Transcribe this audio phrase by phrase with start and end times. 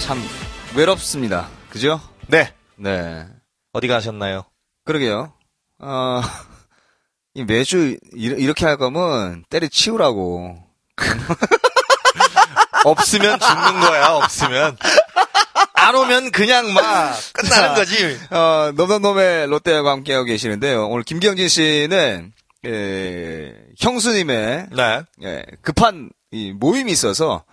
[0.00, 0.22] 참
[0.74, 1.48] 외롭습니다.
[1.70, 2.00] 그죠?
[2.28, 2.52] 네.
[2.76, 3.26] 네.
[3.72, 4.44] 어디 가셨나요?
[4.84, 5.32] 그러게요.
[5.80, 6.20] 어,
[7.34, 10.56] 이 매주 이, 이렇게 할 거면 때려치우라고.
[12.84, 14.76] 없으면 죽는 거야, 없으면.
[15.74, 18.18] 안 오면 그냥 막 끝나는 거지.
[18.30, 20.88] 어, 놈놈놈의 롯데와 함께하고 계시는데요.
[20.88, 22.32] 오늘 김경진 씨는,
[22.66, 25.02] 예, 형수님의, 네.
[25.22, 27.44] 예, 급한 이 모임이 있어서,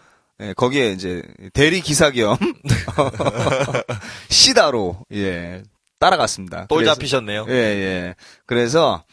[0.42, 1.22] 예, 거기에 이제
[1.54, 2.38] 대리 기사 겸,
[4.30, 5.64] 시다로, 예,
[6.00, 6.66] 따라갔습니다.
[6.68, 7.46] 볼 그래서- 잡히셨네요.
[7.50, 8.16] 예, 예.
[8.46, 9.04] 그래서,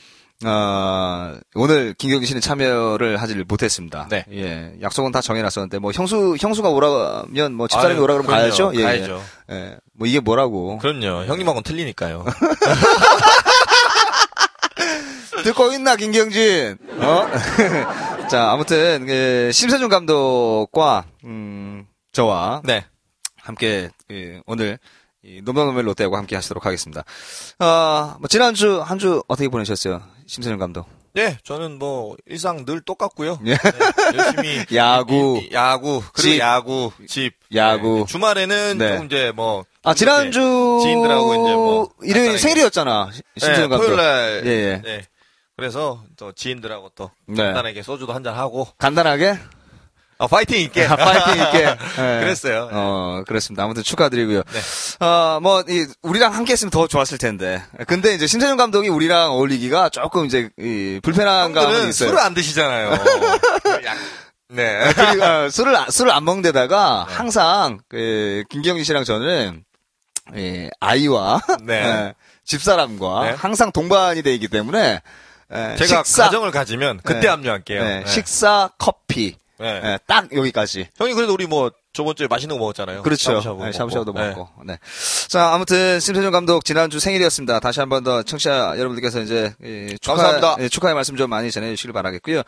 [0.45, 4.09] 어, 오늘 김경진 씨는 참여를 하지를 못했습니다.
[4.11, 4.25] 네.
[4.33, 4.73] 예.
[4.83, 8.43] 약속은 다 정해놨었는데, 뭐, 형수, 형수가 오라면, 뭐, 집사람이 아유, 오라 그러면 그럼요.
[8.43, 8.73] 가야죠?
[8.75, 8.83] 예, 예.
[8.83, 9.23] 가야죠.
[9.53, 9.77] 예.
[9.95, 10.79] 뭐, 이게 뭐라고.
[10.79, 11.27] 그럼요.
[11.27, 12.25] 형님하고는 틀리니까요.
[15.43, 16.79] 듣고 있나, 김경진?
[17.01, 17.27] 어?
[18.29, 22.85] 자, 아무튼, 그, 심세준 감독과, 음, 저와 네.
[23.43, 24.79] 함께, 그, 오늘,
[25.25, 27.05] 이 놈놈놈의 롯데하고 함께 하시도록 하겠습니다.
[27.59, 30.03] 어, 뭐, 지난주, 한 주 어떻게 보내셨어요?
[30.27, 30.87] 심세준 감독.
[31.19, 33.39] 예, 저는 뭐 일상 늘 똑같고요.
[33.45, 33.53] 예.
[33.55, 33.59] 네,
[34.17, 35.39] 열심히 야구.
[35.43, 36.39] 이- 이- 야구 그리고 집.
[36.41, 37.99] 야구 집 야구.
[37.99, 38.97] 네, 주말에는 네.
[38.97, 40.41] 좀 이제 뭐 아, 지난주.
[40.83, 42.39] 지인들하고 이제 뭐 일요일.
[42.39, 43.11] 생일이었잖아.
[43.13, 43.85] 시- 네, 심세준 감독.
[43.89, 45.03] 토요일 날 예, 예.
[45.53, 45.57] 네.
[45.57, 47.43] 그래서 또 지인들하고 또 네.
[47.45, 49.39] 간단하게 소주도 한잔 하고 간단하게?
[50.19, 51.59] 아, 파이팅 있게 아, 파이팅 있게.
[51.65, 51.77] 예.
[52.21, 52.69] 그랬어요.
[52.73, 53.65] 어, 그렇습니다.
[53.65, 54.43] 아무튼 축하드리고요.
[54.45, 55.05] 네.
[55.07, 57.61] 어, 뭐, 이, 우리랑 함께 했으면 더 좋았을 텐데.
[57.89, 62.11] 근데 이제 심세준 감독이 우리랑 어울리기가 조금 이제, 이, 불편한 감은 있어요.
[62.11, 62.91] 술을 안 드시잖아요.
[63.85, 63.97] 약-
[64.49, 64.93] 네.
[64.95, 67.15] 그리고, 어, 술을, 안- 술을 안 먹는 데다가 네.
[67.15, 69.65] 항상, 그, 김경진 씨랑 저는,
[70.37, 71.75] 예, 아이와, 네.
[71.85, 72.15] 예,
[72.45, 73.31] 집사람과 네.
[73.33, 75.01] 항상 동반이 돼 있기 때문에,
[75.55, 77.29] 예, 제가 식사, 가정을 가지면 그때 네.
[77.29, 77.83] 합류할게요.
[77.85, 78.07] 네, 네.
[78.11, 79.81] 식사, 커피, 네.
[79.85, 80.89] 예, 딱 여기까지.
[80.97, 83.03] 형이 그래도 우리 뭐 저번 주에 맛있는 거 먹었잖아요.
[83.03, 83.33] 그렇죠.
[83.35, 84.41] 샤브샤브 네, 샤브샤브도 먹고.
[84.41, 84.65] 먹고.
[84.65, 84.79] 네.
[85.29, 87.61] 자, 아무튼 심세준 감독 지난주 생일이었습니다.
[87.61, 90.57] 다시 한 번 더 청취자 여러분들께서 이제 예, 축하, 감사합니다.
[90.65, 92.43] 예, 축하의 말씀 좀 많이 전해 주시길 바라겠고요.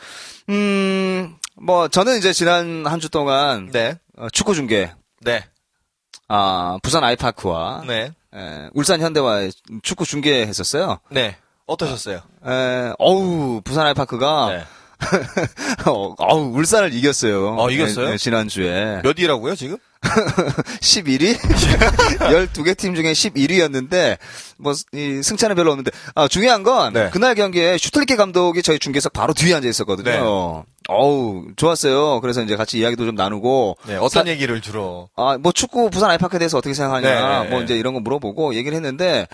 [0.49, 3.99] 음, 뭐 저는 이제 지난 한 주 동안 네.
[4.17, 5.45] 어, 축구 중계, 네.
[6.29, 8.13] 아 부산 아이파크와 네.
[8.35, 11.01] 예, 울산 현대와의 축구 중계했었어요.
[11.11, 11.37] 네.
[11.67, 12.21] 어떠셨어요?
[12.47, 14.65] 에, 어우 부산 아이파크가 네.
[15.87, 17.57] 어, 어우 울산을 이겼어요.
[17.59, 18.09] 어, 이겼어요?
[18.09, 19.01] 예, 예, 지난주에.
[19.03, 19.77] 몇 위라고요, 지금?
[20.81, 21.37] 11위?
[21.37, 24.19] 12개 팀 중에 11위였는데,
[24.59, 27.11] 뭐, 이 승차는 별로 없는데, 아, 중요한 건, 네.
[27.11, 30.65] 그날 경기에 슈틀리케 감독이 저희 중계석 바로 뒤에 앉아 있었거든요.
[30.89, 30.95] 네.
[30.95, 32.21] 어우, 좋았어요.
[32.21, 33.97] 그래서 이제 같이 이야기도 좀 나누고, 네.
[33.97, 35.09] 어떤 얘기를 주로?
[35.17, 37.65] 아, 뭐 축구 부산 아이파크에 대해서 어떻게 생각하냐, 네, 네, 뭐 네.
[37.65, 39.27] 이제 이런 거 물어보고 얘기를 했는데,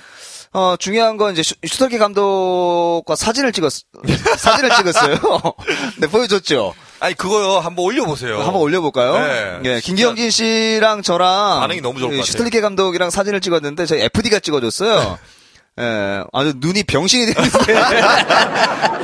[0.53, 3.73] 어, 중요한 건 이제 슈- 슈틸리케 감독과 사진을 찍었,
[4.39, 5.17] 사진을 찍었어요.
[5.99, 6.75] 네, 보여줬죠.
[7.01, 7.59] 아니, 그거요.
[7.61, 8.39] 한번 올려보세요.
[8.41, 9.13] 한번 올려볼까요?
[9.15, 9.87] 네, 예, 진짜.
[9.87, 12.31] 김기영진 씨랑 저랑 반응이 너무 좋을 것이 같아요.
[12.33, 15.19] 슈틸리케 감독이랑 사진을 찍었는데 저희 FD가 찍어줬어요.
[15.81, 17.73] 예, 아주 눈이 병신이 되는데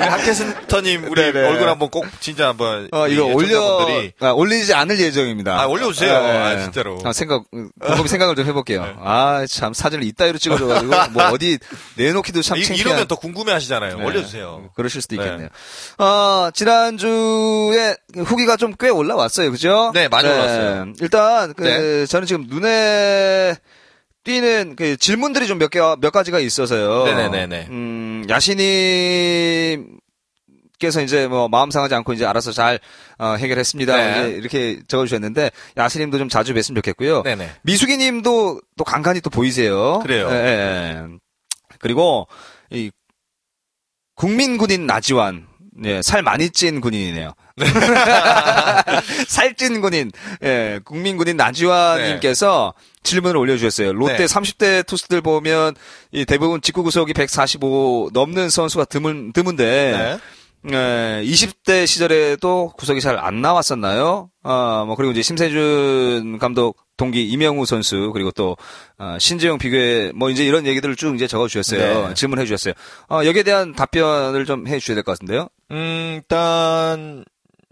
[0.07, 1.49] 하케스터님, 우리 네네.
[1.49, 2.89] 얼굴 한번 꼭, 진짜 한번.
[2.93, 3.81] 어, 이거 올려
[4.21, 5.61] 아, 올리지 않을 예정입니다.
[5.61, 6.15] 아, 올려주세요.
[6.17, 6.99] 아, 진짜로.
[7.05, 8.97] 아, 생각 곰곰이 생각을 좀 해볼게요.
[9.03, 11.59] 아참 사진을 이따위로 찍어줘가지고 뭐 어디
[11.97, 12.89] 내놓기도 참 이, 창피한.
[12.89, 13.97] 이러면 더 궁금해 하시잖아요.
[13.99, 14.05] 네.
[14.05, 14.71] 올려주세요.
[14.77, 15.49] 그러실 수도 있겠네요.
[15.99, 19.51] 어, 지난주에 후기가 좀 꽤 올라왔어요.
[19.53, 19.91] 그죠?
[19.95, 20.93] 네, 많이 올라왔어요.
[21.01, 22.05] 일단, 그, 네.
[22.05, 23.57] 저는 지금 눈에
[24.27, 27.05] 띄는 그 질문들이 좀 몇 개, 몇 가지가 있어서요.
[27.05, 27.67] 네네네네.
[27.71, 29.99] 음, 야신님,
[30.79, 32.79] 께서 이제 뭐 마음 상하지 않고 이제 알아서 잘
[33.19, 33.97] 어, 해결했습니다.
[33.97, 34.29] 네.
[34.31, 37.23] 이렇게 적어주셨는데 야신님도 좀 자주 뵀으면 좋겠고요.
[37.23, 37.51] 네네.
[37.63, 40.01] 미숙이님도 또 간간히 또 보이세요.
[40.01, 40.29] 그래요.
[40.31, 41.19] 예, 예, 예.
[41.79, 42.27] 그리고
[42.71, 42.91] 이
[44.17, 45.47] 국민군인 나지완,
[45.85, 47.33] 예, 살 많이 찐 군인이네요.
[49.29, 50.11] 살찐 군인,
[50.43, 52.75] 예, 국민군인 나지완님께서
[53.07, 53.93] 질문을 올려주셨어요.
[53.95, 54.25] 롯데 네.
[54.27, 55.75] 30대 투수들 보면
[56.13, 60.19] 이 대부분 직구 구속이 145 넘는 선수가 드문 드문데 네.
[60.73, 64.31] 예, 20대 시절에도 구석이 잘 안 나왔었나요?
[64.43, 68.57] 아, 뭐, 그리고 이제 심세준 감독 동기 이명우 선수, 그리고 또,
[68.99, 72.09] 아, 신재영 비교에, 뭐, 이제 이런 얘기들을 쭉 이제 적어 주셨어요.
[72.09, 72.15] 네.
[72.15, 72.75] 질문해 주셨어요.
[73.11, 75.49] 어, 여기에 대한 답변을 좀 해 주셔야 될 것 같은데요?
[75.71, 77.25] 음, 일단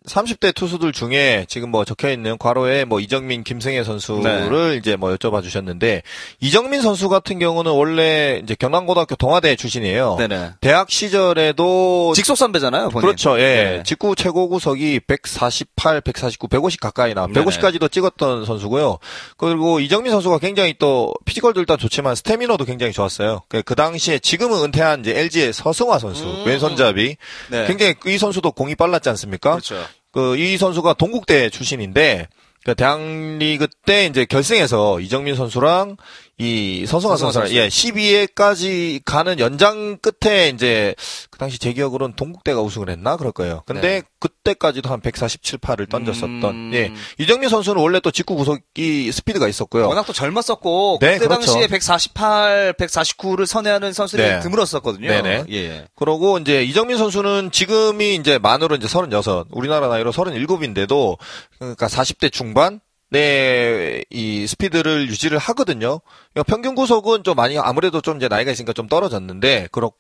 [0.06, 5.42] 30대 투수들 중에 지금 뭐 적혀 있는 괄호에 뭐 이정민, 김승혜 선수를 이제 뭐 여쭤봐
[5.42, 6.02] 주셨는데
[6.40, 10.16] 이정민 선수 같은 경우는 원래 이제 경남고등학교 동아대 출신이에요.
[10.18, 10.50] 네네.
[10.60, 13.06] 대학 시절에도 직속 선배잖아요, 본인.
[13.06, 13.38] 그렇죠.
[13.38, 13.42] 예.
[13.44, 13.82] 네.
[13.84, 17.26] 직구 최고 구속이 148, 149, 150 가까이 나.
[17.26, 17.42] 네네.
[17.42, 18.98] 150까지도 찍었던 선수고요.
[19.38, 23.40] 그리고 이정민 선수가 굉장히 또 피지컬도 일단 좋지만 스태미너도 굉장히 좋았어요.
[23.48, 26.44] 그, 그 당시에 지금은 은퇴한 이제 LG의 서승화 선수 음.
[26.44, 27.16] 왼손잡이
[27.50, 27.66] 네.
[27.66, 29.52] 굉장히 이 선수도 공이 빨랐지 않습니까?
[29.52, 29.76] 그렇죠.
[30.14, 32.28] 그 이 선수가 동국대 출신인데
[32.64, 35.96] 그 대학리그 때 이제 결승에서 이정민 선수랑
[36.36, 37.40] 이 선수랑 선수.
[37.54, 40.96] 예 12회까지 가는 연장 끝에 이제
[41.30, 43.62] 그 당시 제 기억으로는 동국대가 우승을 했나 그럴 거예요.
[43.66, 44.02] 근데 네.
[44.18, 46.70] 그때까지도 한 147, 8을 던졌었던 음.
[46.74, 49.86] 예 이정민 선수는 원래 또 직구 구속이 스피드가 있었고요.
[49.86, 51.46] 워낙 또 젊었었고 네, 그때 그렇죠.
[51.46, 54.40] 당시에 148, 149를 선회하는 선수들이 네.
[54.40, 55.06] 드물었었거든요.
[55.06, 55.44] 네네.
[55.50, 55.86] 예.
[55.94, 61.16] 그러고 이제 이정민 선수는 지금이 이제 만으로 이제 36, 우리나라 나이로 37인데도
[61.58, 62.80] 그러니까 40대 중반 네,
[63.12, 66.00] 이 스피드를 유지를 하거든요.
[66.32, 69.92] 그러니까 평균 구속은 좀 많이 아무래도 좀 이제 나이가 있으니까 좀 떨어졌는데 그렇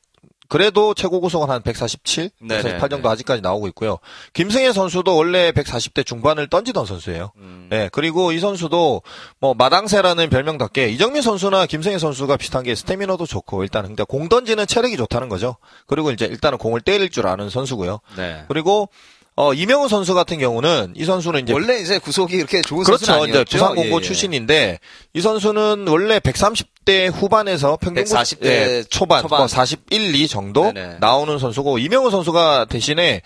[0.48, 3.12] 그래도 최고 구속은 한 147, 네네, 148 정도 네.
[3.12, 3.98] 아직까지 나오고 있고요.
[4.34, 7.32] 김승혜 선수도 원래 140대 중반을 던지던 선수예요.
[7.36, 7.68] 음.
[7.70, 9.02] 네, 그리고 이 선수도
[9.40, 14.66] 뭐 마당새라는 별명답게 이정민 선수나 김승혜 선수가 비슷한 게 스태미너도 좋고 일단 근데 공 던지는
[14.66, 15.56] 체력이 좋다는 거죠.
[15.86, 18.00] 그리고 이제 일단은 공을 때릴 줄 아는 선수고요.
[18.16, 18.44] 네.
[18.48, 18.90] 그리고
[19.36, 23.04] 어 이명우 선수 같은 경우는 이 선수는 이제 원래 이제 구속이 그렇게 좋은 그렇죠.
[23.04, 23.58] 선수는 이제 아니었죠.
[23.58, 24.00] 부산 공고 예, 예.
[24.00, 24.78] 출신인데
[25.12, 29.38] 이 선수는 원래 130대 후반에서 평균 140대 대 초반, 초반.
[29.40, 30.98] 뭐 41, 2 정도 네네.
[31.00, 33.22] 나오는 선수고 이명우 선수가 대신에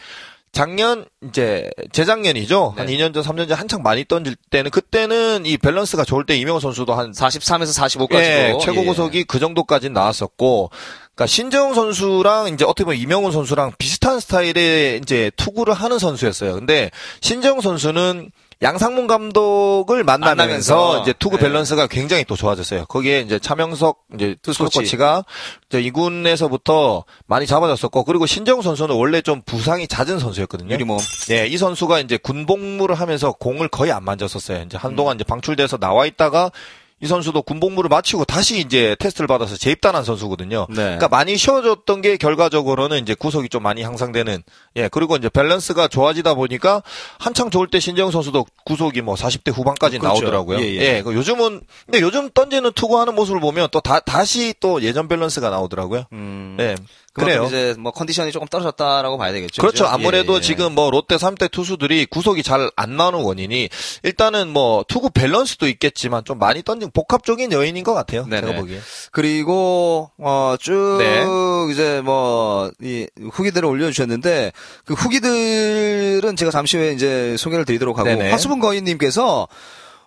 [0.50, 2.72] 작년 이제 재작년이죠.
[2.76, 2.96] 한 네.
[2.96, 6.94] 2년 전, 3년 전 한창 많이 던질 때는 그때는 이 밸런스가 좋을 때 이명우 선수도
[6.94, 10.70] 한 43에서 45까지도 예, 최고 구속이 그 정도까지 나왔었고,
[11.19, 16.55] 그러니까 신재웅 선수랑 이제 어떻게 보면 이명우 선수랑 비슷한 스타일의 이제 투구를 하는 선수였어요.
[16.55, 18.31] 근데 신재웅 선수는
[18.62, 21.44] 양상문 감독을 만나면서, 만나면서, 이제 투구 네.
[21.44, 22.87] 밸런스가 굉장히 또 좋아졌어요.
[22.87, 24.79] 거기에 이제 차명석 이제 투수 코치.
[24.79, 25.25] 코치가
[25.69, 30.73] 이제 이군에서부터 많이 잡아줬었고, 그리고 신재웅 선수는 원래 좀 부상이 잦은 선수였거든요.
[30.73, 30.99] 유리몸.
[31.31, 34.62] 예, 이 선수가 이제 군복무를 하면서 공을 거의 안 만졌었어요.
[34.67, 36.50] 이제 한동안 이제 방출돼서 나와 있다가
[37.00, 40.66] 이 선수도 군복무를 마치고 다시 이제 테스트를 받아서 재입단한 선수거든요.
[40.70, 40.74] 네.
[40.76, 44.42] 그러니까 많이 쉬어줬던 게 결과적으로는 이제 구속이 좀 많이 향상되는
[44.76, 46.82] 예 그리고 이제 밸런스가 좋아지다 보니까
[47.18, 50.14] 한창 좋을 때 신재영 선수도 구속이 뭐 40대 후반까지 그렇죠.
[50.22, 50.60] 나오더라고요.
[50.60, 50.64] 예,
[50.96, 51.02] 예.
[51.02, 56.04] 그 요즘은 근데 요즘 던지는 투구하는 모습을 보면 또 다 다시 또 예전 밸런스가 나오더라고요.
[56.12, 56.56] 음.
[56.58, 56.74] 네
[57.19, 57.44] 그래요.
[57.47, 59.61] 이제 뭐 컨디션이 조금 떨어졌다라고 봐야 되겠죠.
[59.62, 59.85] 그렇죠.
[59.85, 59.94] 그죠?
[59.94, 60.41] 아무래도 예, 예.
[60.41, 63.69] 지금 뭐 롯데 3대 투수들이 구속이 잘 안 나오는 원인이
[64.05, 68.25] 일단은 뭐 투구 밸런스도 있겠지만 좀 많이 던진 복합적인 요인인 것 같아요.
[68.26, 68.47] 네네.
[68.47, 68.81] 제가 보기에.
[69.11, 71.25] 그리고 어쭉 네.
[71.73, 74.53] 이제 뭐 이 후기들을 올려주셨는데
[74.85, 78.31] 그 후기들은 제가 잠시 후에 이제 소개를 드리도록 하고 네네.
[78.31, 79.49] 화수분 거인님께서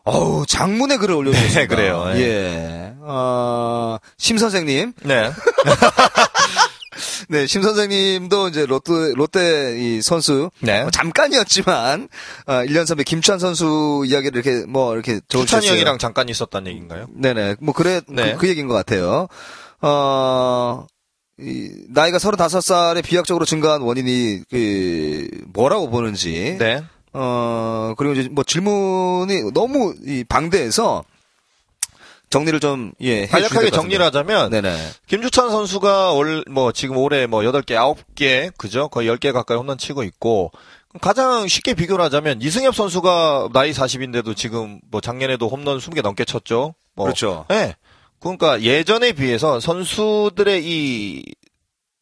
[0.03, 1.59] 어우 장문의 글을 올려주셨습니다.
[1.59, 2.05] 네, 그래요.
[2.15, 2.19] 예.
[2.21, 2.93] 예.
[3.01, 5.31] 어, 심 선생님, 네.
[7.29, 10.81] 네, 심 선생님도 이제 롯데 롯데 이 선수 네.
[10.81, 12.09] 뭐 잠깐이었지만
[12.47, 15.61] 어, 1년 선배 김찬 선수 이야기를 이렇게 뭐 이렇게 적어주셨어요.
[15.61, 17.07] 추찬이 형이랑 잠깐 있었다는 얘기인가요?
[17.13, 17.55] 네네.
[17.59, 18.33] 뭐, 그래, 네.
[18.33, 19.27] 그, 그 얘기인 것 같아요.
[19.81, 20.85] 어,
[21.39, 26.57] 이, 나이가 35살에 비약적으로 증가한 원인이, 그, 뭐라고 보는지.
[26.59, 26.83] 네.
[27.13, 31.03] 어, 그리고 이제 뭐 질문이 너무 이 방대해서
[32.31, 34.75] 정리를 좀, 예, 해 간략하게 정리를 하자면 네네.
[35.07, 38.87] 김주찬 선수가 올, 뭐, 지금 올해 뭐, 8개, 9개, 그죠?
[38.87, 40.51] 거의 10개 가까이 홈런 치고 있고,
[41.01, 46.73] 가장 쉽게 비교를 하자면, 이승엽 선수가 나이 40인데도 지금 뭐, 작년에도 홈런 20개 넘게 쳤죠?
[46.95, 47.45] 뭐, 그렇죠.
[47.51, 47.75] 예.
[48.21, 51.23] 그러니까 예전에 비해서 선수들의 이,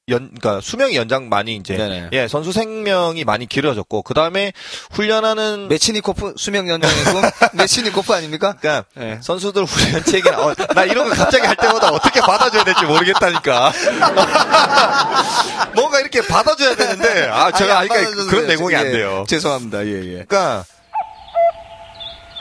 [0.09, 2.09] 연, 그러니까 수명이 연장 많이 이제, 네네.
[2.13, 4.53] 예, 선수 생명이 많이 길어졌고, 그 다음에
[4.91, 7.21] 훈련하는, 메치니코프 수명 연장의 꿈?
[7.53, 8.55] 메치니코프 아닙니까?
[8.59, 9.19] 그러니까 예.
[9.21, 13.71] 선수들 훈련 체계 어, 나 이런 거 갑자기 할 때마다 어떻게 받아줘야 될지 모르겠다니까.
[15.75, 18.47] 뭔가 이렇게 받아줘야 되는데 아 제가 아니, 아니까 안 그런.
[18.47, 19.25] 내공이 안 예, 돼요.
[19.27, 19.85] 죄송합니다.
[19.85, 20.25] 예, 예.
[20.27, 20.65] 그러니까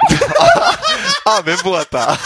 [1.25, 2.17] 아 멘붕 같다.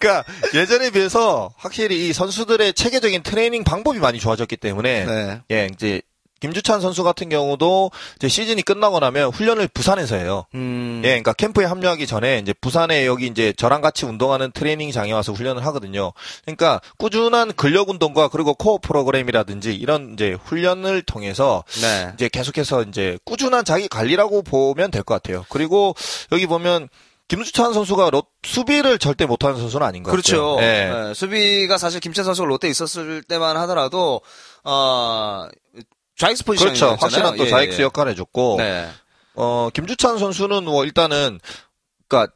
[0.00, 5.40] 그러니까 예전에 비해서 확실히 이 선수들의 체계적인 트레이닝 방법이 많이 좋아졌기 때문에 네.
[5.50, 6.02] 예 이제
[6.40, 10.46] 김주찬 선수 같은 경우도 이제 시즌이 끝나고 나면 훈련을 부산에서 해요.
[10.54, 11.02] 음.
[11.04, 15.66] 예, 그러니까 캠프에 합류하기 전에 이제 부산에 여기 이제 저랑 같이 운동하는 트레이닝장에 와서 훈련을
[15.66, 16.14] 하거든요.
[16.46, 22.12] 그러니까 꾸준한 근력 운동과 그리고 코어 프로그램이라든지 이런 이제 훈련을 통해서 네.
[22.14, 25.44] 이제 계속해서 이제 꾸준한 자기 관리라고 보면 될 것 같아요.
[25.50, 25.94] 그리고
[26.32, 26.88] 여기 보면
[27.30, 30.56] 김수찬 선수가 롯, 수비를 절대 못하는 선수는 아닌 것 그렇죠.
[30.56, 30.66] 같아요.
[30.66, 30.90] 예.
[30.90, 34.20] 네, 수비가 사실 김찬 선수가 롯데에 있었을 때만 하더라도
[34.64, 35.46] 어
[36.16, 36.96] 좌익수 포지션이었잖아요.
[36.96, 37.04] 그렇죠.
[37.04, 37.84] 확실한 또 예, 자익수 예.
[37.84, 38.88] 역할을 해줬고 네.
[39.36, 41.38] 어, 김주찬 선수는 뭐 일단은
[42.08, 42.32] 그러니까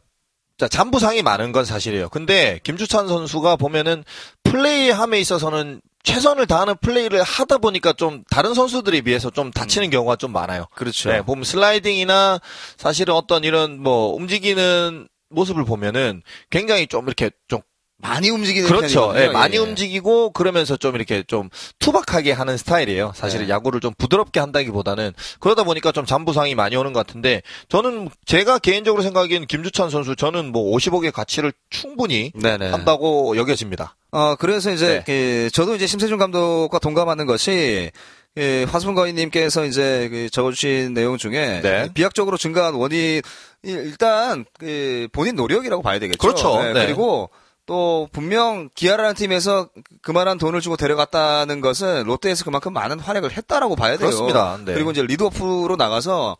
[0.58, 2.08] 자, 잠부상이 많은 건 사실이에요.
[2.08, 4.04] 근데 김주찬 선수가 보면은
[4.44, 10.32] 플레이함에 있어서는 최선을 다하는 플레이를 하다 보니까 좀 다른 선수들에 비해서 좀 다치는 경우가 좀
[10.32, 10.66] 많아요.
[10.74, 11.10] 그렇죠.
[11.10, 12.40] 네, 보면 슬라이딩이나
[12.76, 17.60] 사실은 어떤 이런 뭐 움직이는 모습을 보면은 굉장히 좀 이렇게 좀
[17.98, 19.12] 많이 움직이는 그렇죠.
[19.16, 19.58] 예, 많이 예.
[19.58, 21.48] 움직이고 그러면서 좀 이렇게 좀
[21.78, 23.12] 투박하게 하는 스타일이에요.
[23.14, 23.52] 사실은 네.
[23.52, 29.02] 야구를 좀 부드럽게 한다기보다는 그러다 보니까 좀 잠부상이 많이 오는 것 같은데 저는 제가 개인적으로
[29.02, 32.70] 생각하기에는 김주찬 선수 저는 뭐 50억의 가치를 충분히 네네.
[32.70, 33.96] 한다고 여겨집니다.
[34.14, 35.02] 어, 그래서 이제, 네.
[35.04, 37.90] 그, 저도 이제 심세준 감독과 동감하는 것이,
[38.36, 41.88] 그, 화수분 거인님께서 이제 그 적어주신 내용 중에 네.
[41.92, 43.22] 비약적으로 증가한 원인,
[43.64, 46.18] 일단, 그, 본인 노력이라고 봐야 되겠죠.
[46.18, 46.62] 그렇죠.
[46.62, 46.86] 네.
[46.86, 47.28] 그리고
[47.66, 49.68] 또 분명 기아라는 팀에서
[50.02, 54.08] 그만한 돈을 주고 데려갔다는 것은 롯데에서 그만큼 많은 활약을 했다라고 봐야 돼요.
[54.10, 54.58] 그렇습니다.
[54.64, 54.74] 네.
[54.74, 56.36] 그리고 이제 리드오프로 나가서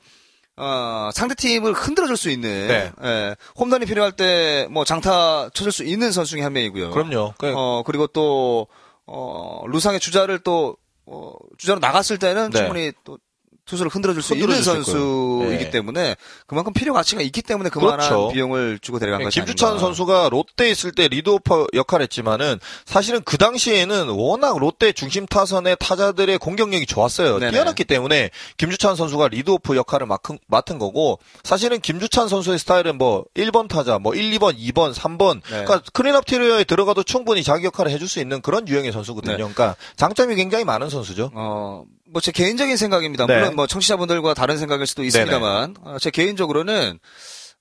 [0.57, 2.93] 어, 상대 팀을 흔들어줄 수 있는 네.
[3.03, 6.91] 예, 홈런이 필요할 때 뭐 장타 쳐줄 수 있는 선수 중에 한 명이고요.
[6.91, 7.35] 그럼요.
[7.39, 8.69] 그- 어, 그리고 또,
[9.07, 10.77] 어, 루상의 주자를 또,
[11.07, 12.59] 어, 주자로 나갔을 때는 네.
[12.59, 13.19] 충분히 또
[13.67, 14.85] 투수를 흔들어줄 수 흔들어줄 있는.
[14.85, 15.71] 선수이기 네.
[15.71, 16.17] 때문에
[16.47, 18.29] 그만큼 필요 가치가 있기 때문에 그만한 그렇죠.
[18.33, 19.87] 비용을 주고 데려간 것이 김주찬 아닌가.
[19.87, 26.39] 선수가 롯데 있을 때 리드오프 역할을 했지만은 사실은 그 당시에는 워낙 롯데 중심 타선의 타자들의
[26.39, 27.39] 공격력이 좋았어요.
[27.39, 27.53] 네네.
[27.53, 33.69] 뛰어났기 때문에 김주찬 선수가 리드오프 역할을 맡은, 맡은 거고 사실은 김주찬 선수의 스타일은 뭐 1번
[33.69, 35.65] 타자, 뭐 1, 2번, 2번, 3번 네.
[35.65, 39.33] 그러니까 클린업 트리오에 들어가도 충분히 자기 역할을 해줄 수 있는 그런 유형의 선수거든요.
[39.33, 39.37] 네.
[39.39, 41.31] 그러니까 장점이 굉장히 많은 선수죠.
[41.35, 43.27] 어, 뭐 제 개인적인 생각입니다.
[43.27, 43.39] 네.
[43.39, 46.99] 물론 뭐 청취자분들과 다른 생각일 수도 있습니다만, 어, 제 개인적으로는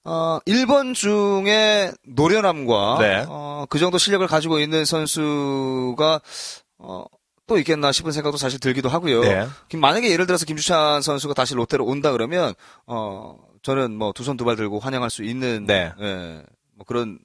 [0.05, 3.25] 어, 1번 중에 노련함과 네.
[3.29, 6.21] 어, 그 정도 실력을 가지고 있는 선수가
[6.79, 7.05] 어,
[7.47, 9.21] 또 있겠나 싶은 생각도 사실 들기도 하고요.
[9.21, 9.47] 네.
[9.69, 12.53] 김- 만약에 예를 들어서 김주찬 선수가 다시 롯데로 온다 그러면
[12.85, 15.91] 어, 저는 뭐 두 손 두 발 들고 환영할 수 있는 네.
[16.01, 16.43] 예,
[16.75, 17.17] 뭐 그런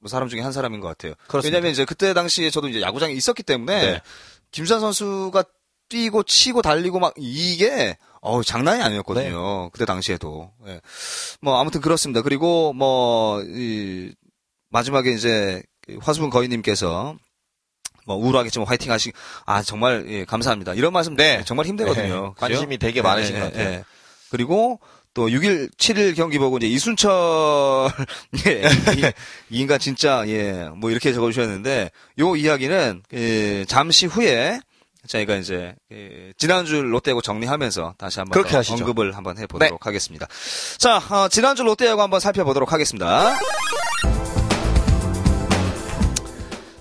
[0.00, 1.14] 뭐 사람 중에 한 사람인 것 같아요.
[1.28, 1.56] 그렇습니다.
[1.56, 4.02] 왜냐하면 이제 그때 당시에 저도 이제 야구장에 있었기 때문에 네.
[4.50, 5.44] 김주찬 선수가
[5.88, 8.84] 뛰고 치고 달리고 막 이게 어우 장난이 네.
[8.84, 9.70] 아니었거든요.
[9.70, 10.50] 그때 당시에도.
[10.66, 10.80] 예.
[11.40, 12.22] 뭐 아무튼 그렇습니다.
[12.22, 14.12] 그리고 뭐 이
[14.70, 17.16] 마지막에 이제 그 화수분 거인님께서
[18.06, 19.12] 뭐 우울하겠지만 화이팅 하시
[19.44, 20.74] 아 정말 예, 감사합니다.
[20.74, 21.42] 이런 말씀 네.
[21.44, 22.26] 정말 힘들거든요.
[22.26, 22.32] 네.
[22.36, 23.68] 관심이 되게 예, 많으신 예, 것 같아요.
[23.68, 23.84] 예.
[24.30, 24.80] 그리고
[25.14, 27.10] 또 6일, 7일 경기 보고 이제 이순철,
[28.46, 28.62] 예,
[28.98, 29.00] 이,
[29.48, 34.60] 이 인간 진짜, 예, 뭐 이렇게 적어주셨는데, 요 이야기는, 예, 잠시 후에,
[35.06, 38.44] 저희가 이제, 예, 지난주 롯데야구 정리하면서 다시 한번.
[38.70, 40.26] 언급을 한번 해보도록 하겠습니다.
[40.78, 43.36] 자, 어, 지난주 롯데야구 한번 살펴보도록 하겠습니다.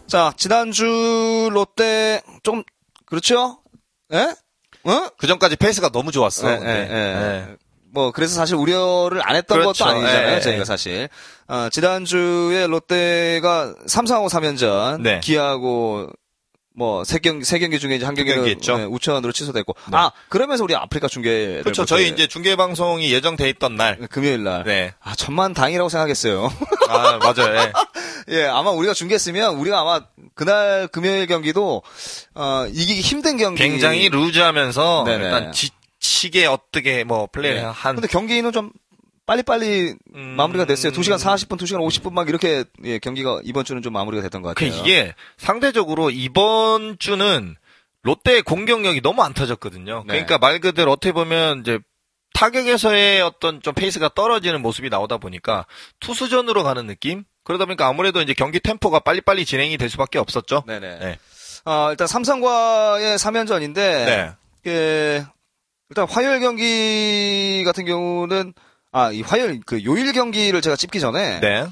[0.08, 2.64] 자, 지난주 롯데, 좀,
[3.06, 3.60] 그렇죠?
[4.14, 4.36] 예?
[4.84, 5.10] 어?
[5.18, 6.50] 그 전까지 페이스가 너무 좋았어.
[6.50, 6.60] 예.
[6.62, 6.96] 예, 예.
[7.50, 7.56] 예.
[7.92, 9.86] 뭐 그래서 사실 우려를 안 했던 그렇죠.
[9.86, 10.36] 것도 아니잖아요.
[10.36, 10.66] 예, 저희가 예.
[10.66, 11.10] 사실
[11.48, 15.22] 어, 지난주에 롯데가 3, 4, 5, 3연전 네.
[15.22, 16.10] 기아하고
[16.78, 18.82] 뭐세 경기 세 경기 중에 이제 한 경기는 경기.
[18.82, 19.98] 예, 우천으로 취소됐고 네.
[19.98, 21.84] 아 그러면서 우리 아프리카 중계를 그렇죠.
[21.84, 22.08] 못 저희 해.
[22.10, 23.98] 이제 중계 방송이 예정돼 있던 날.
[24.10, 24.64] 금요일 날.
[24.66, 24.94] 네.
[25.02, 26.52] 아 천만 다행이라고 생각했어요.
[26.90, 27.56] 아 맞아요.
[27.58, 27.72] 예.
[28.42, 30.02] 예, 아마 우리가 중계했으면 우리가 아마
[30.34, 31.82] 그날 금요일 경기도
[32.34, 33.62] 어 이기기 힘든 경기.
[33.62, 35.24] 굉장히 루즈하면서 네네.
[35.24, 37.68] 일단 지치게 어떻게 뭐 플레이를 네.
[37.68, 37.96] 한.
[37.96, 38.72] 근데 경기는 좀
[39.26, 40.22] 빨리빨리 음.
[40.38, 40.92] 마무리가 됐어요.
[40.92, 44.82] 2시간 40분, 2시간 50분 막 이렇게 예, 경기가 이번 주는 좀 마무리가 됐던 것그 같아요.
[44.82, 47.56] 이게 상대적으로 이번 주는
[48.04, 50.04] 롯데의 공격력이 너무 안 터졌거든요.
[50.06, 50.14] 네.
[50.14, 51.80] 그러니까 말 그대로 어떻게 보면 이제
[52.34, 55.66] 타격에서의 어떤 좀 페이스가 떨어지는 모습이 나오다 보니까
[56.02, 57.24] 투수전으로 가는 느낌?
[57.44, 60.64] 그러다 보니까 아무래도 이제 경기 템포가 빨리빨리 진행이 될 수밖에 없었죠.
[60.68, 61.00] 네네.
[61.00, 61.20] 네.
[61.66, 64.32] 어, 일단 삼성과의 3연전인데 네.
[64.68, 65.26] 예,
[65.90, 68.54] 일단 화요일 경기 같은 경우는
[68.98, 71.68] 아, 이 화요일 그 요일 경기를 제가 찝기 전에 네.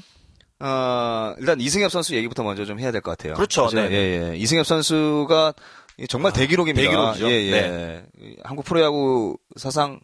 [0.60, 3.32] 어, 일단 이승엽 선수 얘기부터 먼저 좀 해야 될 것 같아요.
[3.32, 3.64] 그렇죠.
[3.64, 3.76] 그죠?
[3.80, 3.88] 네.
[3.90, 4.36] 예, 예.
[4.36, 5.54] 이승엽 선수가
[6.10, 6.82] 정말 대기록입니다.
[7.14, 7.30] 대기록이죠.
[7.30, 8.02] 예, 예.
[8.44, 10.00] 한국 프로야구 사상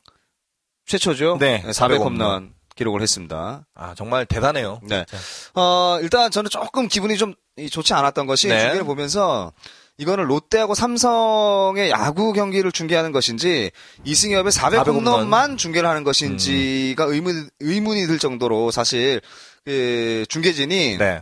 [0.86, 1.36] 최초죠.
[1.38, 3.66] 네, 400 400 홈런 기록을 했습니다.
[3.74, 4.80] 아, 정말 대단해요.
[4.82, 5.04] 네.
[5.06, 5.22] 진짜.
[5.60, 7.34] 어, 일단 저는 조금 기분이 좀
[7.70, 8.60] 좋지 않았던 것이 네.
[8.60, 9.52] 중계를 보면서
[10.00, 13.70] 이거는 롯데하고 삼성의 야구 경기를 중계하는 것인지
[14.04, 19.20] 이승엽의 400 400 홈런만 중계를 하는 것인지가 의문 의문이 들 정도로 사실
[19.66, 21.20] 그 중계진이 네.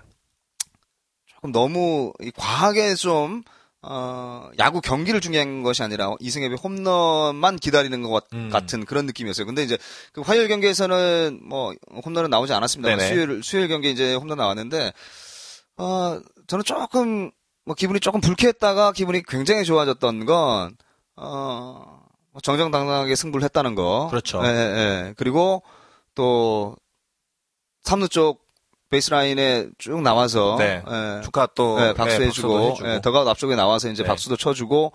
[1.26, 3.42] 조금 너무 이 과하게 좀
[3.82, 8.48] 어, 야구 경기를 중요한 것이 아니라 이승엽의 홈런만 기다리는 것 같- 음.
[8.48, 9.44] 같은 그런 느낌이었어요.
[9.46, 9.76] 근데 이제
[10.12, 12.90] 그 화요일 경기에서는 뭐 홈런은 나오지 않았습니다.
[13.08, 14.92] 수요일 수요일 경기 이제 홈런 나왔는데
[15.78, 17.30] 어, 저는 조금
[17.68, 20.74] 뭐 기분이 조금 불쾌했다가 기분이 굉장히 좋아졌던 건
[21.16, 24.08] 어, 뭐 정정당당하게 승부를 했다는 거.
[24.08, 24.40] 그렇죠.
[24.42, 25.14] 예, 예.
[25.18, 25.62] 그리고
[26.14, 26.74] 또
[27.84, 28.40] 3루 쪽
[28.88, 30.82] 베이스라인에 쭉 나와서 네.
[30.88, 31.20] 예.
[31.22, 32.78] 축하 또 네, 네, 박수해주고.
[32.84, 34.08] 예, 더가웃 앞쪽에 나와서 이제 네.
[34.08, 34.92] 박수도 쳐주고,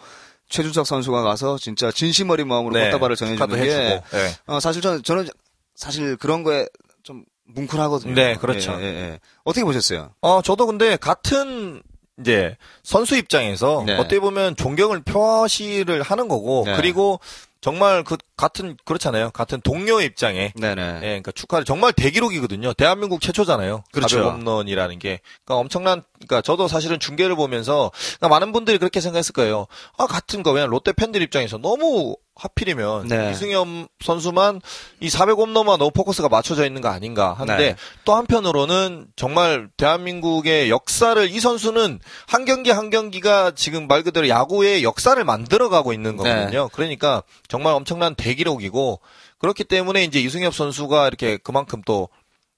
[0.49, 3.65] 최준석 선수가 가서 진짜 진심 어린 마음으로 네, 꽃다발을 전해주는 게.
[3.67, 4.01] 네.
[4.47, 5.27] 어, 사실 저는, 저는
[5.75, 6.67] 사실 그런 거에
[7.03, 8.15] 좀 뭉클하거든요.
[8.15, 8.71] 네, 그렇죠.
[8.79, 9.19] 예, 예, 예.
[9.43, 10.09] 어떻게 보셨어요?
[10.21, 11.83] 어, 저도 근데 같은
[12.19, 13.97] 이제 선수 입장에서 네.
[13.97, 16.75] 어떻게 보면 존경을 표시를 하는 거고 네.
[16.75, 17.19] 그리고
[17.63, 19.31] 정말 그 같은 그렇잖아요.
[19.31, 20.81] 같은 동료 입장에 네네.
[20.97, 22.73] 예, 그러니까 축하를 정말 대기록이거든요.
[22.73, 23.85] 대한민국 최초잖아요.
[23.93, 24.19] 그렇죠.
[24.19, 25.21] 400홈런이라는 게.
[25.45, 29.67] 그러니까 엄청난 그러니까 저도 사실은 중계를 보면서 그러니까 많은 분들이 그렇게 생각했을 거예요.
[29.97, 33.31] 아, 같은 거 그냥 롯데 팬들 입장에서 너무 하필이면 네.
[33.31, 33.67] 이승엽
[34.03, 34.59] 선수만
[34.99, 37.75] 이 400홈런만 너무 포커스가 맞춰져 있는 거 아닌가 하는데 네.
[38.05, 44.83] 또 한편으로는 정말 대한민국의 역사를 이 선수는 한 경기 한 경기가 지금 말 그대로 야구의
[44.83, 46.23] 역사를 만들어가고 있는 네.
[46.23, 46.69] 거거든요.
[46.73, 48.99] 그러니까 정말 엄청난 대기록이고
[49.37, 52.09] 그렇기 때문에 이제 이승엽 선수가 이렇게 그만큼 또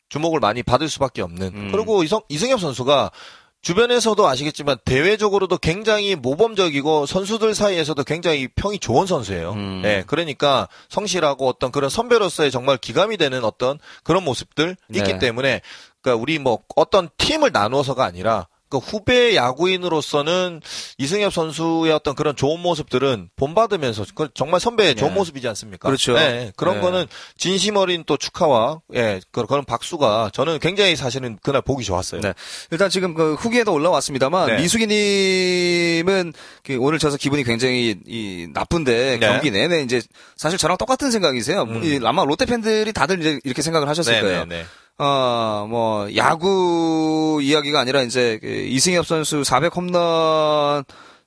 [0.10, 1.48] 주목을 많이 받을 수밖에 없는.
[1.54, 1.72] 음.
[1.72, 3.12] 그리고 이성, 이승엽 선수가
[3.66, 9.54] 주변에서도 아시겠지만 대외적으로도 굉장히 모범적이고 선수들 사이에서도 굉장히 평이 좋은 선수예요.
[9.54, 9.82] 음.
[9.82, 15.00] 네, 그러니까 성실하고 어떤 그런 선배로서의 정말 기감이 되는 어떤 그런 모습들 네.
[15.00, 15.62] 있기 때문에
[16.00, 20.62] 그러니까 우리 뭐 어떤 팀을 나누어서가 아니라 그 후배 야구인으로서는
[20.98, 25.16] 이승엽 선수의 어떤 그런 좋은 모습들은 본받으면서 그 정말 선배의 좋은 네.
[25.16, 25.88] 모습이지 않습니까?
[25.88, 26.14] 그렇죠.
[26.14, 26.82] 네, 그런 네.
[26.82, 27.06] 거는
[27.38, 32.22] 진심 어린 또 축하와 예 그- 그런 박수가 저는 굉장히 사실은 그날 보기 좋았어요.
[32.22, 32.34] 네.
[32.72, 34.62] 일단 지금 그 후기에도 올라왔습니다만 네.
[34.62, 39.28] 미숙이님은 그 오늘 져서 기분이 굉장히 이 나쁜데 네.
[39.28, 40.02] 경기 내내 이제
[40.36, 41.64] 사실 저랑 똑같은 생각이세요.
[41.64, 41.84] 음.
[41.84, 44.46] 이 아마 롯데 팬들이 다들 이제 이렇게 생각을 하셨을 네, 거예요.
[44.46, 44.66] 네, 네.
[44.98, 50.84] 어, 뭐, 야구 이야기가 아니라 이제, 그 이승엽 선수 400 홈런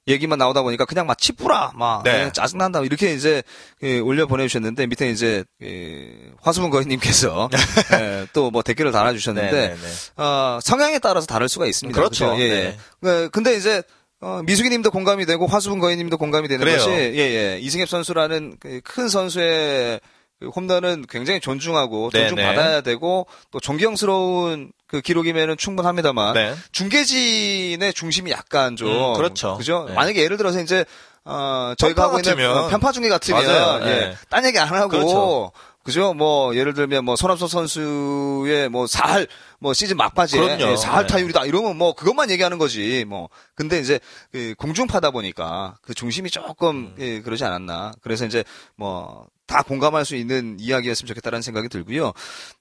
[0.07, 2.25] 얘기만 나오다 보니까 그냥 막 치뿌라, 막, 네.
[2.25, 3.43] 에, 짜증난다, 이렇게 이제,
[3.79, 7.51] 그 올려 보내주셨는데, 밑에 이제, 그 화수분 거인님께서,
[8.33, 10.23] 또뭐 댓글을 달아주셨는데, 네, 네, 네.
[10.23, 11.99] 어, 성향에 따라서 다를 수가 있습니다.
[11.99, 12.31] 그렇죠.
[12.31, 12.43] 그죠?
[12.43, 12.55] 예, 네.
[12.55, 12.77] 예.
[13.03, 13.83] 그, 근데 이제,
[14.23, 16.79] 어, 미숙이 님도 공감이 되고, 화수분 거인님도 공감이 되는 그래요.
[16.79, 17.59] 것이, 예, 예.
[17.61, 25.57] 이승엽 선수라는 그큰 선수의 그 홈런은 굉장히 존중하고, 네, 존중받아야 되고, 또 존경스러운 그 기록이면은
[25.57, 26.55] 충분합니다만, 네.
[26.73, 28.89] 중계진의 중심이 약간 좀.
[28.89, 29.57] 음, 그렇죠.
[29.57, 29.87] 그죠?
[29.89, 29.95] 네.
[29.95, 30.85] 만약에 예를 들어서 이제,
[31.25, 32.37] 어, 저희가 하고 있는
[32.71, 33.81] 편파 중계 같으면, 맞아요.
[33.83, 33.87] 예.
[33.87, 34.17] 네.
[34.29, 35.53] 딴 얘기 안 하고, 그렇죠.
[35.89, 36.13] 그죠?
[36.15, 39.27] 뭐 예를 들면 뭐 손합섭 선수의 뭐 사할
[39.59, 40.73] 뭐 시즌 막바지에 그럼요.
[40.73, 41.13] 예, 사할 네.
[41.15, 43.99] 타율이다 이러면 뭐 그것만 얘기하는 거지 뭐 근데 이제
[44.31, 46.95] 그 공중파다 보니까 그 중심이 조금 음.
[46.99, 48.45] 예, 그러지 않았나 그래서 이제
[48.77, 52.13] 뭐 다 공감할 수 있는 이야기였으면 좋겠다라는 생각이 들고요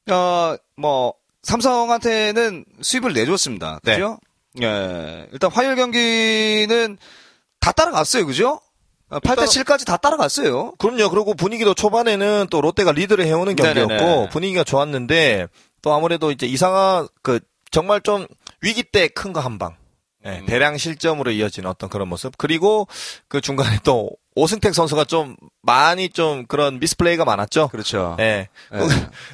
[0.09, 1.13] 어뭐
[1.43, 3.95] 삼성한테는 수입을 내줬습니다 네.
[3.95, 4.17] 그죠
[4.61, 6.97] 예 일단 화요일 경기는
[7.59, 8.61] 다 따라갔어요 그죠
[9.09, 11.09] 8대 7까지 다 따라갔어요 그럼요.
[11.09, 14.29] 그리고 분위기도 초반에는 또 롯데가 리드를 해오는 경기였고 네네네.
[14.29, 15.47] 분위기가 좋았는데
[15.81, 17.39] 또 아무래도 이제 이상하 그
[17.71, 18.27] 정말 좀
[18.61, 19.75] 위기 때 큰 거 한 방.
[20.25, 20.45] 예, 음.
[20.45, 22.37] 대량 실점으로 이어지는 어떤 그런 모습.
[22.37, 22.87] 그리고
[23.29, 27.69] 그 중간에 또 오승택 선수가 좀 많이 좀 그런 미스플레이가 많았죠.
[27.69, 28.49] 그렇죠 예.
[28.73, 28.79] 예.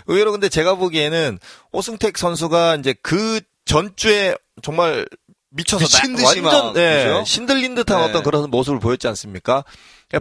[0.08, 1.40] 의외로 근데 제가 보기에는
[1.72, 5.08] 오승택 선수가 이제 그 전주에 정말
[5.56, 7.24] 미쳐서 미친 나- 듯이 완전 막, 예, 그죠?
[7.26, 8.04] 신들린 듯한 네.
[8.06, 9.64] 어떤 그런 모습을 보였지 않습니까?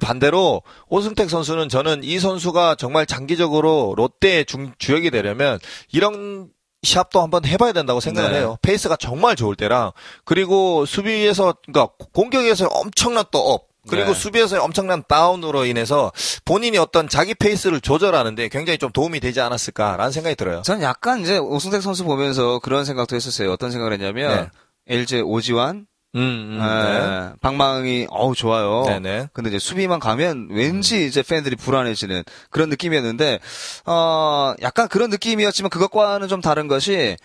[0.00, 5.58] 반대로 오승택 선수는 저는 이 선수가 정말 장기적으로 롯데의 중, 주역이 되려면
[5.92, 6.48] 이런
[6.82, 8.38] 시합도 한번 해봐야 된다고 생각을 네.
[8.38, 8.56] 해요.
[8.62, 9.92] 페이스가 정말 좋을 때랑
[10.24, 13.72] 그리고 수비에서 그러니까 공격에서 엄청난 또 up.
[13.88, 14.14] 그리고 네.
[14.14, 16.12] 수비에서의 엄청난 다운으로 인해서
[16.44, 20.62] 본인이 어떤 자기 페이스를 조절하는데 굉장히 좀 도움이 되지 않았을까라는 생각이 들어요.
[20.62, 23.50] 저는 약간 이제 오승택 선수 보면서 그런 생각도 했었어요.
[23.52, 24.50] 어떤 생각을 했냐면
[24.88, 28.84] LG 오지환, 음, 음, 에, 방망이 어우 좋아요.
[28.86, 28.98] 네.
[29.00, 29.28] 네네.
[29.32, 33.38] 근데 이제 수비만 가면 왠지 이제 팬들이 불안해지는 그런 느낌이었는데
[33.86, 37.16] 어 약간 그런 느낌이었지만 그것과는 좀 다른 것이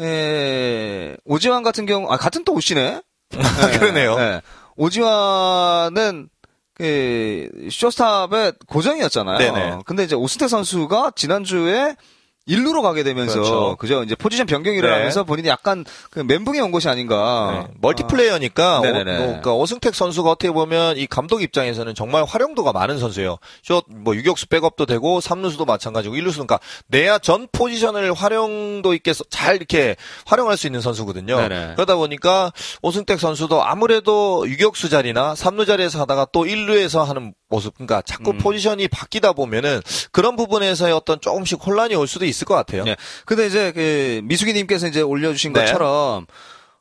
[0.00, 3.00] 에, 오지환 같은 경우 아 같은 또 옷이네.
[3.72, 4.16] 예, 그러네요.
[4.18, 4.42] 예.
[4.76, 6.28] 오지환은
[6.74, 9.38] 그 쇼스탑의 고정이었잖아요.
[9.38, 9.78] 네네.
[9.86, 11.96] 근데 이제 오승택 선수가 지난주에
[12.46, 13.76] 일루로 가게 되면서 그렇죠.
[13.78, 14.88] 그죠 이제 포지션 변경을 네.
[14.88, 17.66] 하면서 본인이 약간 그 멘붕이 온 것이 아닌가.
[17.68, 19.16] 네, 멀티플레이어니까 오, 네네네.
[19.18, 23.38] 뭐, 그러니까 오승택 선수가 어떻게 보면 이 감독 입장에서는 정말 활용도가 많은 선수예요.
[23.62, 29.56] 숏뭐 유격수 백업도 되고 삼루수도 마찬가지고 일루수 그러니까 내야 전 포지션을 활용도 있게 서- 잘
[29.56, 31.36] 이렇게 활용할 수 있는 선수거든요.
[31.36, 31.72] 네네.
[31.76, 32.52] 그러다 보니까
[32.82, 38.38] 오승택 선수도 아무래도 유격수 자리나 삼루 자리에서 하다가 또 일루에서 하는 모습 그러니까 자꾸 음.
[38.38, 42.84] 포지션이 바뀌다 보면은 그런 부분에서의 어떤 조금씩 혼란이 올 수도 있을 것 같아요.
[42.84, 42.96] 네.
[43.26, 45.60] 근데 이제 그 미숙이님께서 이제 올려주신 네.
[45.60, 46.26] 것처럼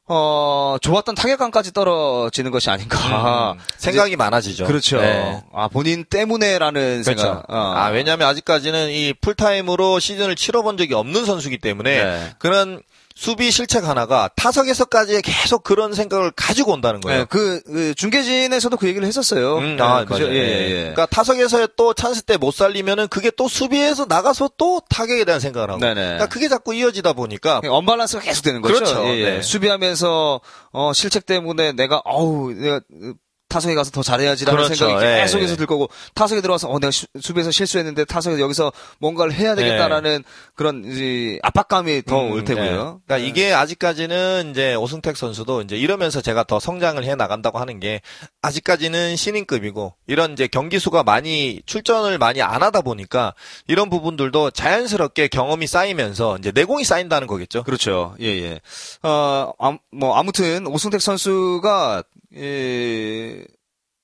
[0.07, 3.53] 어 좋았던 타격감까지 떨어지는 것이 아닌가.
[3.53, 4.65] 음, 생각이 많아지죠.
[4.65, 4.99] 그렇죠.
[4.99, 5.41] 네.
[5.53, 7.21] 아 본인 때문에라는 그렇죠.
[7.21, 7.49] 생각.
[7.49, 7.55] 어.
[7.55, 12.29] 아, 왜냐면 아직까지는 이 풀타임으로 시즌을 치러본 적이 없는 선수기 때문에 네.
[12.39, 12.81] 그런
[13.15, 17.19] 수비 실책 하나가 타석에서까지 계속 그런 생각을 가지고 온다는 거예요.
[17.21, 19.58] 네, 그, 그 중계진에서도 그 얘기를 했었어요.
[19.58, 20.24] 음, 아, 네, 그죠?
[20.26, 20.36] 맞아요.
[20.36, 20.76] 예, 예, 예, 예.
[20.93, 25.69] 그러니까 타석에서 또 찬스 때 못 살리면은 그게 또 수비에서 나가서 또 타격에 대한 생각을
[25.69, 25.80] 하고.
[25.80, 25.93] 네네.
[25.93, 28.74] 그러니까 그게 자꾸 이어지다 보니까 언밸런스가 계속 되는 거죠.
[28.76, 29.04] 그렇죠.
[29.08, 29.24] 예, 예.
[29.36, 29.41] 네.
[29.41, 33.13] 수비하면서 어, 실책 때문에 내가 어우 내가 어,
[33.51, 34.75] 타석에 가서 더 잘해야지라는 그렇죠.
[34.75, 35.57] 생각이 예, 계속해서 예.
[35.57, 40.23] 들 거고 타석에 들어와서 어 내가 수, 수비에서 실수했는데 타석에 여기서 뭔가를 해야 되겠다라는
[40.55, 42.63] 그런 이제 압박감이 더올 음, 테고요.
[42.65, 42.73] 네.
[43.05, 48.01] 그러니까 이게 아직까지는 이제 오승택 선수도 이제 이러면서 제가 더 성장을 해 나간다고 하는 게
[48.41, 53.33] 아직까지는 신인급이고 이런 이제 경기 수가 많이 출전을 많이 안 하다 보니까
[53.67, 57.63] 이런 부분들도 자연스럽게 경험이 쌓이면서 이제 내공이 쌓인다는 거겠죠.
[57.63, 58.15] 그렇죠.
[58.21, 58.61] 예, 예.
[59.03, 62.03] 어, 암- 뭐, 아무튼, 오승택 선수가,
[62.38, 63.44] 예,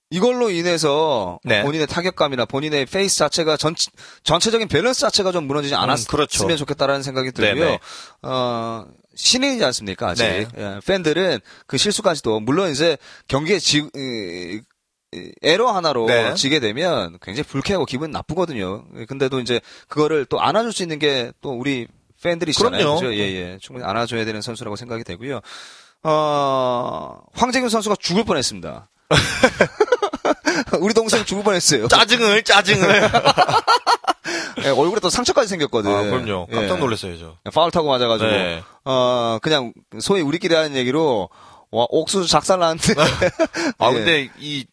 [0.09, 1.63] 이걸로 인해서 네.
[1.63, 3.75] 본인의 타격감이나 본인의 페이스 자체가 전,
[4.23, 6.55] 전체적인 밸런스 자체가 좀 무너지지 않았으면 그렇죠.
[6.55, 7.65] 좋겠다라는 생각이 들고요.
[7.65, 7.79] 네네.
[8.23, 8.85] 어,
[9.15, 10.23] 신인이지 않습니까, 아직.
[10.23, 10.47] 네.
[10.57, 14.61] 예, 팬들은 그 실수까지도, 물론 이제 경기에 지, 이-
[15.13, 16.33] 이- 에러 하나로 네.
[16.35, 18.83] 지게 되면 굉장히 불쾌하고 기분 나쁘거든요.
[19.07, 21.87] 근데도 이제 그거를 또 안아줄 수 있는 게 또 우리
[22.21, 22.77] 팬들이시잖아요.
[22.83, 22.99] 그럼요.
[22.99, 23.13] 그죠?
[23.13, 23.57] 예, 예.
[23.61, 25.39] 충분히 안아줘야 되는 선수라고 생각이 되고요.
[26.09, 28.89] 어, 황재균 선수가 죽을 뻔했습니다.
[30.79, 31.89] 우리 동생 죽을 뻔했어요.
[31.89, 33.11] 짜증을 짜증을.
[34.63, 35.93] 예, 얼굴에 또 상처까지 생겼거든.
[35.93, 36.47] 아, 그럼요.
[36.47, 36.79] 깜짝 예.
[36.79, 37.35] 놀랐어요, 저.
[37.51, 38.63] 파울 타고 맞아가지고 네.
[38.85, 41.29] 어 그냥 소위 우리끼리 하는 얘기로
[41.71, 42.93] 와 옥수수 작살 나는데
[43.77, 43.93] 아 예.
[43.93, 44.65] 근데 이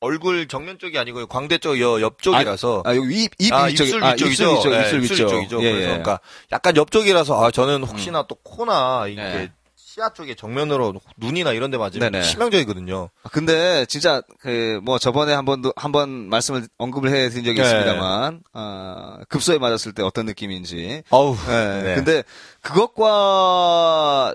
[0.00, 4.04] 얼굴 정면 쪽이 아니고 광대 쪽 여, 옆쪽이라서 아 여기 입, 입 아, 위쪽 입술
[4.04, 4.44] 아, 위쪽이죠.
[4.44, 5.62] 입술 위쪽 네, 입술 입술 위쪽 위쪽 이죠.
[5.62, 5.86] 예, 그래서 예.
[5.86, 6.20] 그러니까
[6.52, 9.52] 약간 옆쪽이라서 아 저는 혹시나 또 코나 이게 네.
[9.96, 12.22] 시야 쪽에 정면으로 눈이나 이런 데 맞으면 네네.
[12.26, 13.08] 치명적이거든요.
[13.32, 17.64] 근데 진짜 그 뭐 저번에 한 번도 한 번 말씀을 언급을 해 드린 적이 네.
[17.64, 21.34] 있습니다만 어, 급소에 맞았을 때 어떤 느낌인지 어우.
[21.48, 21.94] 예, 네.
[21.94, 22.22] 근데
[22.60, 24.34] 그것과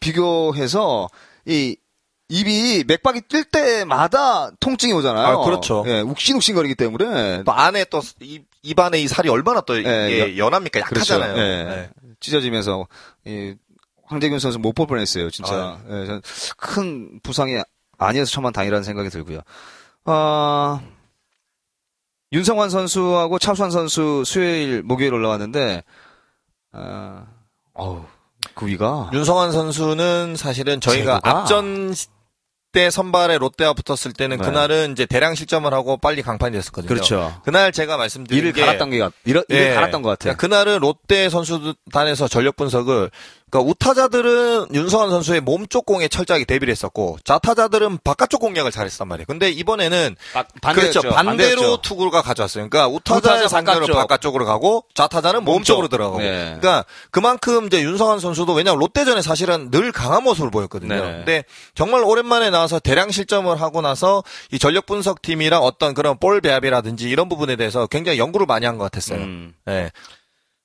[0.00, 1.08] 비교해서
[1.44, 1.76] 이
[2.30, 5.26] 입이 맥박이 뛸 때마다 통증이 오잖아요.
[5.40, 5.84] 아, 그렇죠.
[5.86, 10.38] 예, 욱신욱신거리기 때문에 또 안에 또 입, 입 안에 이 살이 얼마나 또 이게 예,
[10.38, 10.80] 연합니까?
[10.80, 11.34] 약하잖아요.
[11.34, 11.42] 그렇죠.
[11.42, 11.64] 예.
[11.64, 11.90] 네.
[12.20, 12.86] 찢어지면서
[13.26, 13.54] 이
[14.06, 15.30] 황재균 선수 못 볼 뻔했어요.
[15.30, 17.60] 진짜 예, 전큰 부상이
[17.98, 19.40] 아니어서 천만 다행이라는 생각이 들고요.
[20.06, 20.80] 어,
[22.32, 25.84] 윤성환 선수하고 차수환 선수 수요일 목요일 올라왔는데
[26.72, 27.26] 어,
[27.74, 28.04] 어우
[28.54, 31.40] 그 위가 윤성환 선수는 사실은 저희가 제구가?
[31.40, 31.94] 앞전
[32.72, 34.44] 때 선발에 롯데와 붙었을 때는 네.
[34.44, 36.88] 그날은 이제 대량 실점을 하고 빨리 강판이 됐었거든요.
[36.88, 37.40] 그렇죠.
[37.44, 39.74] 그날 제가 말씀드린 게 갈았던 게 이를 예.
[39.74, 40.36] 갈았던 것 같아요.
[40.36, 43.12] 그날은 롯데 선수단에서 전력 분석을
[43.54, 49.26] 그러니까 우타자들은 윤성환 선수의 몸쪽 공에 철저하게 대비를 했었고 좌타자들은 바깥쪽 공략을 잘했단 말이에요.
[49.28, 50.16] 근데 이번에는
[50.60, 51.00] 반대였죠.
[51.02, 51.14] 그렇죠.
[51.14, 51.82] 반대로 반대였죠.
[51.82, 52.68] 투구가 가져왔어요.
[52.68, 53.94] 그러니까 우타자의 우타자 상대로 바깥쪽.
[53.96, 56.18] 바깥쪽 으로 가고 좌타자는 몸쪽 으로 들어가고.
[56.18, 56.56] 네.
[56.58, 60.92] 그러니까 그만큼 이제 윤성환 선수도 왜냐하면 롯데전에 사실은 늘 강한 모습을 보였거든요.
[60.94, 61.00] 네.
[61.00, 61.44] 근데
[61.76, 67.08] 정말 오랜만에 나와서 대량 실점을 하고 나서 이 전력 분석 팀이랑 어떤 그런 볼 배합이라든지
[67.08, 69.20] 이런 부분에 대해서 굉장히 연구를 많이 한 것 같았어요.
[69.20, 69.54] 음.
[69.66, 69.92] 네.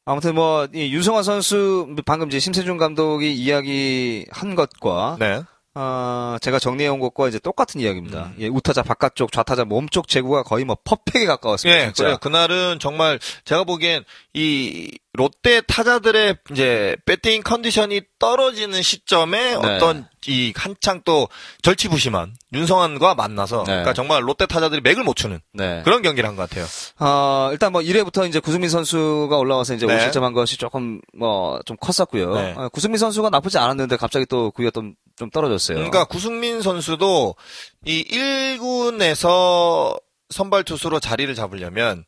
[0.10, 5.44] 아무튼 뭐, 이 윤성환 선수, 방금 이제 심세준 감독이 이야기 한 것과, 네.
[5.76, 8.24] 어, 제가 정리해온 것과 이제 똑같은 이야기입니다.
[8.24, 8.36] 음.
[8.40, 11.80] 예, 우타자 바깥쪽, 좌타자 몸쪽 제구가 거의 뭐 퍼펙에 가까웠습니다.
[11.80, 11.92] 예.
[11.96, 12.18] 그래요.
[12.20, 14.04] 그날은 정말 제가 보기엔
[14.36, 21.28] 이 롯데 타자들의 이제 배팅 컨디션이 떨어지는 시점에 어떤 이 한창 또
[21.64, 23.72] 절치부심한 윤성환과 만나서 네.
[23.72, 25.82] 그러니까 정말 롯데 타자들이 맥을 못 추는 네.
[25.84, 26.66] 그런 경기를 한 것 같아요.
[27.00, 29.98] 어, 일단 뭐 1회부터 이제 구승민 선수가 올라와서 이제 네.
[29.98, 32.36] 5실점 한 것이 조금 뭐 좀 컸었고요.
[32.36, 32.54] 네.
[32.56, 35.76] 어, 구승민 선수가 나쁘지 않았는데 갑자기 또 구위가 좀, 좀 떨어졌어요.
[35.78, 37.36] 그러니까 구승민 선수도
[37.84, 42.06] 이 1군에서 선발 투수로 자리를 잡으려면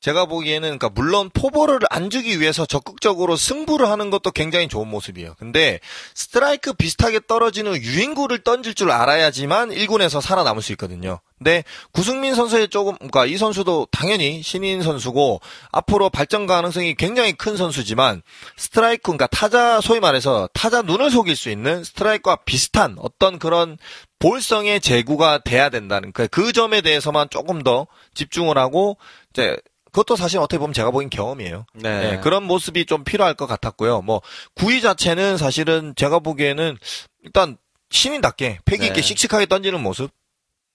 [0.00, 5.34] 제가 보기에는 그러니까 물론 포볼을 안 주기 위해서 적극적으로 승부를 하는 것도 굉장히 좋은 모습이에요.
[5.38, 5.80] 근데
[6.14, 11.20] 스트라이크 비슷하게 떨어지는 유인구를 던질 줄 알아야지만 1군에서 살아남을 수 있거든요.
[11.38, 15.40] 근데 구승민 선수의 조금 그러니까 이 선수도 당연히 신인 선수고
[15.72, 18.22] 앞으로 발전 가능성이 굉장히 큰 선수지만
[18.56, 23.78] 스트라이크 그러니까 타자 소위 말해서 타자 눈을 속일 수 있는 스트라이크와 비슷한 어떤 그런
[24.18, 28.96] 볼성의 제구가 돼야 된다는 그, 그 점에 대해서만 조금 더 집중을 하고
[29.30, 29.56] 이제
[29.98, 31.66] 그것도 사실 어떻게 보면 제가 보기엔 경험이에요.
[31.74, 32.12] 네.
[32.12, 34.02] 예, 그런 모습이 좀 필요할 것 같았고요.
[34.02, 34.22] 뭐
[34.54, 36.78] 구위 자체는 사실은 제가 보기에는
[37.24, 37.56] 일단
[37.90, 39.02] 신인답게 패기 있게 네.
[39.02, 40.10] 씩씩하게 던지는 모습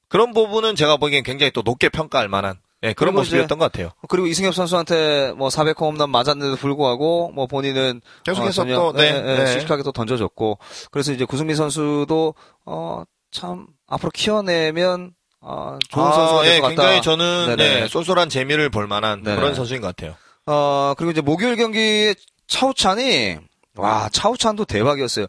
[0.09, 3.91] 그런 부분은 제가 보기엔 굉장히 또 높게 평가할 만한 예, 그런 모습이었던 것 같아요.
[4.09, 9.03] 그리고 이승엽 선수한테 뭐 400호 홈런 맞았는데도 불구하고 뭐 본인은 계속해서 어, 전혀, 또, 네,
[9.03, 9.53] 예, 예, 네.
[9.53, 10.57] 씩씩하게 또 던져줬고
[10.91, 15.13] 그래서 이제 구승민 선수도 어 참 앞으로 키워내면
[15.45, 16.81] 어 좋은 선수가 될 예, 것 같다.
[16.81, 17.57] 굉장히 저는.
[17.59, 19.35] 예, 쏠쏠한 재미를 볼 만한 네네.
[19.35, 20.15] 그런 선수인 것 같아요.
[20.45, 22.13] 어 그리고 이제 목요일 경기
[22.47, 23.37] 차우찬이
[23.75, 25.25] 와, 차우찬도 대박이었어요.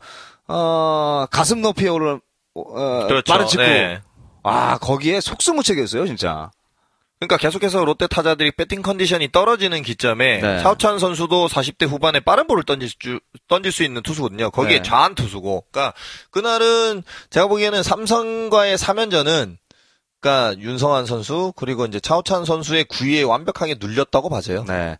[0.48, 2.20] 어, 가슴 높이에 오르는,
[2.55, 3.33] 어, 그렇죠.
[3.33, 3.62] 빠른 직구.
[3.62, 4.03] 네.
[4.42, 6.50] 와, 거기에 속수무책이었어요, 진짜.
[7.18, 10.59] 그러니까 계속해서 롯데 타자들이 배팅 컨디션이 떨어지는 기점에 네.
[10.61, 14.50] 차우찬 선수도 40대 후반에 빠른 볼을 던질 수, 던질 수 있는 투수거든요.
[14.50, 14.83] 거기에 네.
[14.83, 15.64] 좌한 투수고.
[15.70, 15.94] 그러니까
[16.31, 19.57] 그날은 제가 보기에는 삼성과의 3연전은
[20.24, 24.64] 그러니까 윤성환 선수 그리고 이제 차우찬 선수의 구위에 완벽하게 눌렸다고 봐져요.
[24.66, 24.96] 네.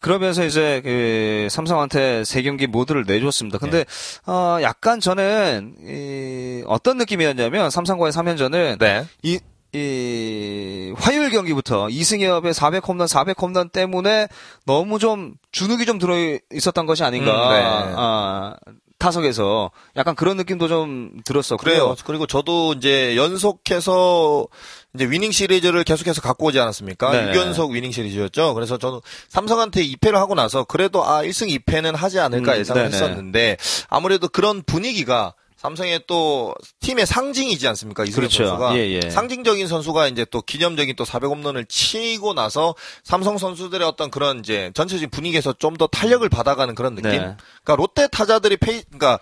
[0.00, 3.56] 그러면서 이제 그 삼성한테 세 경기 모두를 내줬습니다.
[3.56, 4.30] 근데 네.
[4.30, 9.06] 어 약간 저는 이 어떤 느낌이었냐면 삼성과의 3연전은 네.
[9.22, 9.38] 이,
[9.72, 14.28] 이 화요일 경기부터 이승엽의 400홈런, 400홈런 때문에
[14.66, 16.14] 너무 좀 주눅이 좀 들어
[16.52, 17.32] 있었던 것이 아닌가.
[17.32, 17.62] 음, 네.
[17.96, 18.56] 아,
[18.98, 21.56] 타석에서 약간 그런 느낌도 좀 들었어.
[21.56, 21.94] 그래요.
[22.04, 24.46] 그리고 저도 이제 연속해서
[24.94, 27.10] 이제 위닝 시리즈를 계속해서 갖고 오지 않았습니까?
[27.10, 27.32] 네.
[27.32, 28.54] 6연속 위닝 시리즈였죠.
[28.54, 33.58] 그래서 저는 삼성한테 2패를 하고 나서 그래도 아 1승 2패는 하지 않을까 음, 예상을 했었는데
[33.88, 38.04] 아무래도 그런 분위기가 삼성의 또 팀의 상징이지 않습니까?
[38.04, 38.46] 이승엽 그렇죠.
[38.46, 39.10] 선수가 예, 예.
[39.10, 45.10] 상징적인 선수가 이제 또 기념적인 또 400홈런을 치고 나서 삼성 선수들의 어떤 그런 이제 전체적인
[45.10, 47.10] 분위기에서 좀 더 탄력을 받아가는 그런 느낌.
[47.10, 47.18] 네.
[47.18, 49.18] 그러니까 롯데 타자들이 페이 그러니까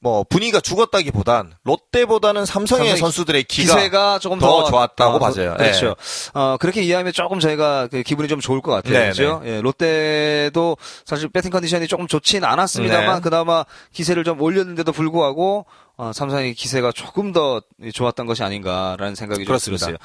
[0.00, 5.54] 뭐 분위기가 죽었다기보단 롯데보다는 삼성의 선수들의 기세가 조금 더, 더 좋았다고 어, 봐져요.
[5.56, 5.86] 그렇죠.
[5.86, 6.30] 네.
[6.34, 8.92] 어 그렇게 이해하면 조금 저희가 그 기분이 좀 좋을 것 같아요.
[8.92, 9.40] 네, 그렇죠.
[9.42, 9.56] 네.
[9.56, 13.20] 예, 롯데도 사실 배팅 컨디션이 조금 좋진 않았습니다만 네.
[13.20, 17.60] 그나마 기세를 좀 올렸는데도 불구하고 어, 삼성의 기세가 조금 더
[17.92, 19.96] 좋았던 것이 아닌가라는 생각이 좀 들었어요.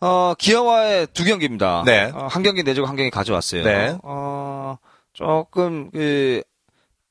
[0.00, 1.82] 어, 기아와의 두 경기입니다.
[1.84, 2.12] 네.
[2.14, 3.64] 어, 한 경기 내주고 한 경기 가져왔어요.
[3.64, 3.98] 네.
[4.04, 4.78] 어,
[5.12, 6.44] 조금 그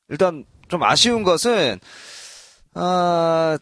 [0.08, 1.82] 일단 좀 아쉬운 것은
[2.80, 3.58] 어,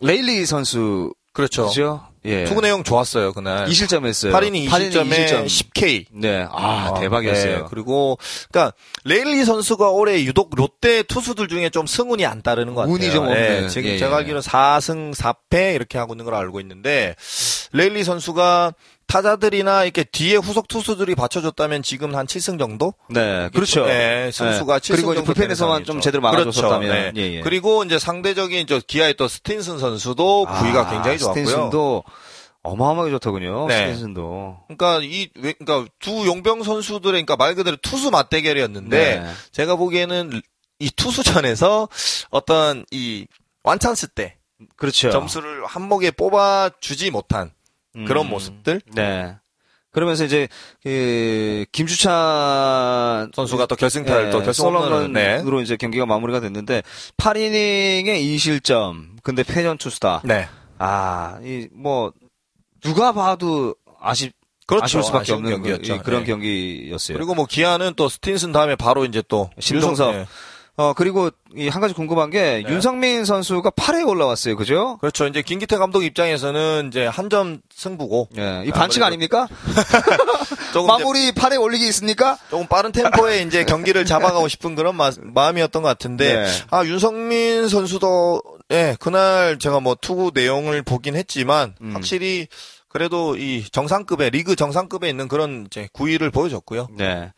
[0.00, 1.66] 레일리 선수 그렇죠.
[1.66, 2.02] 그죠?
[2.24, 2.44] 예.
[2.44, 3.66] 투구 내용 좋았어요, 그날.
[3.66, 4.32] 2실점 했어요.
[4.32, 6.06] 8이닝 2실점에 10K.
[6.12, 6.46] 네.
[6.50, 7.56] 아, 아 대박이었어요.
[7.58, 7.64] 네.
[7.68, 8.18] 그리고,
[8.50, 8.72] 그니까,
[9.04, 12.94] 레일리 선수가 올해 유독 롯데 투수들 중에 좀 승운이 안 따르는 것 같아요.
[12.94, 13.62] 운이 좀 없는.
[13.62, 13.68] 네.
[13.68, 14.16] 지금 예, 제가 예.
[14.16, 17.14] 알기로는 4승 4패 이렇게 하고 있는 걸 알고 있는데,
[17.72, 18.72] 레일리 선수가
[19.06, 22.94] 타자들이나 이렇게 뒤에 후속 투수들이 받쳐줬다면 지금 한 7승 정도?
[23.08, 23.86] 네, 그렇죠.
[23.86, 24.80] 네, 선수가 네.
[24.80, 26.80] 7승 그리고 정도 불펜에서만 좀 제대로 막아줬었다면.
[26.80, 27.12] 그렇죠.
[27.12, 27.12] 네.
[27.16, 27.40] 예, 예.
[27.40, 31.46] 그리고 이제 상대적인 저 기아의 또 스틴슨 선수도 아, 구위가 굉장히 좋았고요.
[31.46, 32.04] 스틴슨도
[32.62, 33.66] 어마어마하게 좋더군요.
[33.68, 33.78] 네.
[33.78, 34.58] 스틴슨도.
[34.66, 39.26] 그러니까 이 그러니까 두 용병 선수들의 그러니까 말 그대로 투수 맞대결이었는데 네.
[39.52, 40.42] 제가 보기에는
[40.78, 41.88] 이 투수전에서
[42.30, 43.26] 어떤 이
[43.62, 44.36] 완찬스 때
[44.76, 45.10] 그렇죠.
[45.10, 47.52] 점수를 한목에 뽑아 주지 못한
[48.06, 48.30] 그런 음.
[48.30, 48.80] 모습들.
[48.94, 49.36] 네.
[49.92, 50.46] 그러면서 이제
[50.82, 55.42] 그 김주찬 선수가 또 결승타를 네, 또 결승으로 네.
[55.62, 56.82] 이제 경기가 마무리가 됐는데
[57.16, 59.16] 8이닝에 2실점.
[59.22, 60.22] 근데 패전 투수다.
[60.24, 60.48] 네.
[60.78, 62.12] 아, 이 뭐
[62.82, 64.32] 누가 봐도 아쉽
[64.66, 64.84] 그렇죠.
[64.84, 65.98] 아쉬울 수밖에 없는 경기였죠.
[65.98, 66.26] 그, 그런 네.
[66.26, 67.16] 경기였어요.
[67.16, 70.26] 그리고 뭐 기아는 또 스틴슨 다음에 바로 이제 또 신동섭 네.
[70.78, 72.70] 어, 그리고 이 한 가지 궁금한 게 네.
[72.70, 74.56] 윤성민 선수가 8회 올라왔어요.
[74.56, 74.98] 그죠?
[75.00, 75.26] 그렇죠.
[75.26, 78.28] 이제 김기태 감독 입장에서는 이제 한 점 승부고.
[78.38, 78.62] 예.
[78.66, 79.48] 이 반칙 아닙니까?
[80.86, 82.38] 마무리 8회 올리기 있습니까?
[82.50, 85.10] 조금 빠른 템포에 이제 경기를 잡아가고 싶은 그런 마,
[85.50, 86.46] 음이었던 것 같은데 네.
[86.70, 91.92] 아, 윤성민 선수도 예, 그날 제가 뭐 투구 내용을 보긴 했지만 음.
[91.94, 92.48] 확실히
[92.96, 96.86] 그래도 이 정상급의 리그 정상급에 있는 그런 이제 구위를 보여줬고요.
[96.96, 97.30] 네.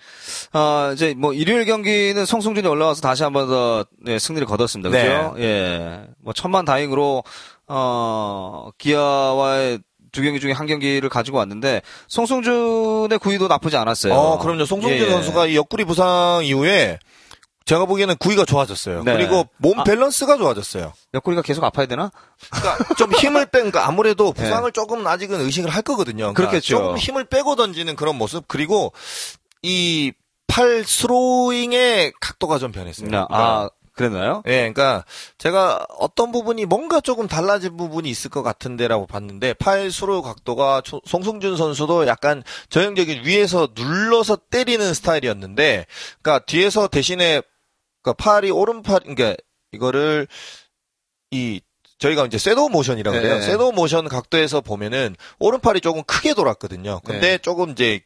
[0.53, 4.89] 어, 이제 뭐 일요일 경기는 송승준이 올라와서 다시 한 번 더 네, 승리를 거뒀습니다.
[4.89, 5.35] 그죠?
[5.37, 5.43] 네.
[5.43, 6.07] 예.
[6.23, 7.25] 뭐 천만 다행으로
[7.67, 9.81] 어, 기아와의
[10.13, 14.15] 두 경기 중에 한 경기를 가지고 왔는데 송승준의 구위도 나쁘지 않았어요.
[14.15, 14.65] 어, 그럼요.
[14.65, 15.11] 송승준 예.
[15.11, 17.01] 선수가 이 옆구리 부상 이후에
[17.69, 19.05] 제가 보기에는 구위가 좋아졌어요.
[19.05, 19.13] 네.
[19.13, 19.85] 그리고 몸 아.
[19.85, 20.93] 밸런스가 아, 좋아졌어요.
[21.15, 22.11] 옆구리가 계속 아파야 되나?
[22.51, 24.43] 그러니까 좀 힘을 뺀, 그러니까 아무래도 네.
[24.43, 24.73] 부상을 네.
[24.73, 26.33] 조금 아직은 의식을 할 거거든요.
[26.33, 26.79] 그러니까 그렇겠죠.
[26.79, 28.93] 조금 힘을 빼고 던지는 그런 모습 그리고
[29.63, 30.13] 이
[30.49, 33.07] 팔 스로잉의 각도가 좀 변했어요.
[33.31, 34.43] 아, 그러니까 그랬나요?
[34.47, 35.05] 예, 네, 그러니까
[35.37, 41.57] 제가 어떤 부분이 뭔가 조금 달라진 부분이 있을 것 같은데라고 봤는데 팔 수로 각도가 송승준
[41.57, 45.87] 선수도 약간 전형적인 위에서 눌러서 때리는 스타일이었는데,
[46.23, 47.43] 그러니까 뒤에서 대신에
[48.03, 49.35] 그러니까 팔이 오른팔, 그러니까
[49.73, 50.27] 이거를
[51.31, 51.61] 이
[51.99, 53.35] 저희가 이제 섀도우 모션이라고 그래요.
[53.37, 53.43] 네.
[53.43, 57.01] 섀도우 모션 각도에서 보면은 오른팔이 조금 크게 돌았거든요.
[57.05, 57.39] 근데 네.
[57.39, 58.01] 조금 이제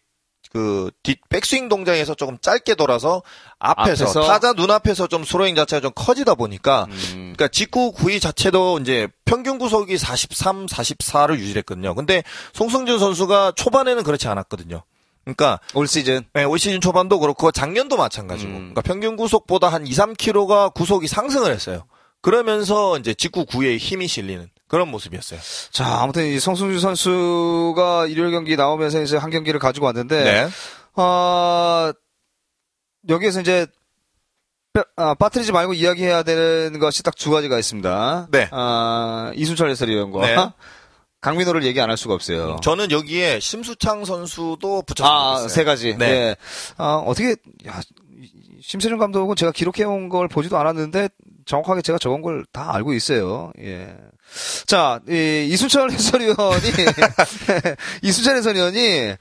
[0.50, 3.22] 그 뒷 백스윙 동작에서 조금 짧게 돌아서
[3.58, 4.20] 앞에서, 앞에서?
[4.22, 7.32] 타자 눈앞에서 좀 스로잉 자체가 좀 커지다 보니까 음.
[7.34, 11.94] 그러니까 직구 구위 자체도 이제 평균 구속이 43, 44를 유지했거든요.
[11.94, 14.82] 근데 송승준 선수가 초반에는 그렇지 않았거든요.
[15.24, 18.50] 그러니까 올 시즌 네, 올 시즌 초반도 그렇고 작년도 마찬가지고.
[18.50, 18.56] 음.
[18.58, 21.84] 그러니까 평균 구속보다 한 2, 3kg가 구속이 상승을 했어요.
[22.22, 25.40] 그러면서 이제 직구 구에 힘이 실리는 그런 모습이었어요.
[25.70, 30.48] 자, 아무튼 이 성승주 선수가 일요일 경기 나오면서 이제 한 경기를 가지고 왔는데 네.
[31.02, 31.92] 어,
[33.08, 33.66] 여기에서 이제
[34.96, 38.28] 아, 빠뜨리지 말고 이야기해야 되는 것이 딱 두 가지가 있습니다.
[38.30, 38.48] 네.
[38.52, 40.36] 아, 이순철 해설위원과 네.
[41.22, 42.58] 강민호를 얘기 안 할 수가 없어요.
[42.62, 45.48] 저는 여기에 심수창 선수도 붙였으면 아.
[45.48, 45.96] 세 가지.
[45.96, 46.08] 네.
[46.10, 46.36] 네.
[46.76, 47.80] 아, 어떻게, 야,
[48.60, 51.08] 심세준 감독은 제가 기록해온 걸 보지도 않았는데
[51.46, 53.52] 정확하게 제가 적은 걸 다 알고 있어요.
[53.60, 53.96] 예.
[54.66, 56.36] 자, 이, 이순철 해설위원이,
[58.02, 59.14] 이순철 해설위원이,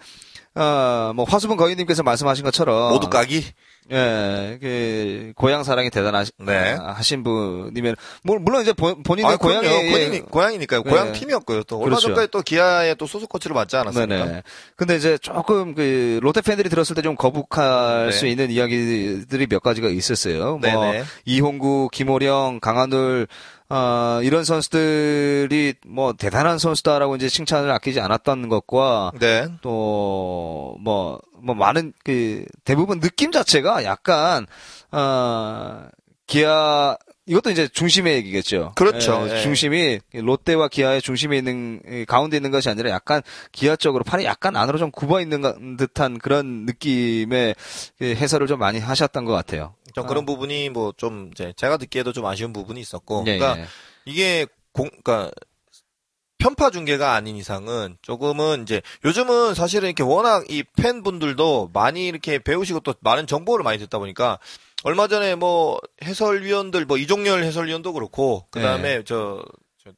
[0.55, 2.91] 어, 뭐, 화수분 거인님께서 말씀하신 것처럼.
[2.91, 3.45] 모두 까기?
[3.91, 6.77] 예, 그, 고향 사랑이 대단하신 네.
[6.79, 9.67] 하신 분이면, 물- 물론 이제 본- 본인의 아, 고향이.
[9.67, 10.83] 고향이, 고향이니까요.
[10.83, 11.19] 고향 네.
[11.19, 11.63] 팀이었고요.
[11.63, 12.07] 또 얼마 그렇죠.
[12.07, 14.25] 전까지 또 기아의 또 소속 코치를 맡지 않았습니까?
[14.25, 14.43] 네네.
[14.77, 18.11] 근데 이제 조금 그 롯데 팬들이 들었을 때 좀 거북할 네.
[18.11, 20.57] 수 있는 이야기들이 몇 가지가 있었어요.
[20.57, 21.03] 뭐 네네.
[21.25, 23.27] 이홍구, 김호령, 강한울
[23.73, 29.47] 어, 이런 선수들이 뭐 대단한 선수다라고 이제 칭찬을 아끼지 않았던 것과 네.
[29.61, 34.45] 또뭐뭐 많은 그 대부분 느낌 자체가 약간
[34.91, 35.85] 어
[36.27, 38.73] 기아 이것도 이제 중심의 얘기겠죠.
[38.75, 39.25] 그렇죠.
[39.29, 39.41] 예, 예.
[39.41, 44.55] 중심이 롯데와 기아의 중심에 있는 이 가운데 있는 것이 아니라 약간 기아 쪽으로 팔이 약간
[44.55, 47.55] 안으로 좀 굽어 있는 가- 듯한 그런 느낌의
[47.99, 49.75] 그 해설을 좀 많이 하셨던 것 같아요.
[49.93, 53.23] 좀 그런 부분이 뭐 좀 이제 제가 듣기에도 좀 아쉬운 부분이 있었고.
[53.27, 53.67] 예, 그러니까 예.
[54.05, 55.31] 이게 공, 그러니까
[56.37, 62.79] 편파 중계가 아닌 이상은 조금은 이제 요즘은 사실은 이렇게 워낙 이 팬분들도 많이 이렇게 배우시고
[62.79, 64.39] 또 많은 정보를 많이 듣다 보니까
[64.83, 69.45] 얼마 전에 뭐 해설위원들 뭐 이종열 해설위원도 그렇고 그다음에 저,
[69.83, 69.91] 저,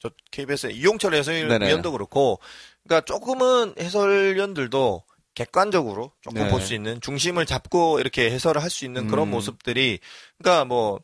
[0.00, 1.14] 저 KBS 의 이용철.
[1.14, 2.40] 해설위원도 그렇고
[2.86, 5.02] 그러니까 조금은 해설위원들도
[5.36, 6.48] 객관적으로 조금 네.
[6.50, 9.30] 볼수 있는 중심을 잡고 이렇게 해설을 할 수 있는 그런 음.
[9.30, 10.00] 모습들이
[10.38, 10.98] 그러니까 뭐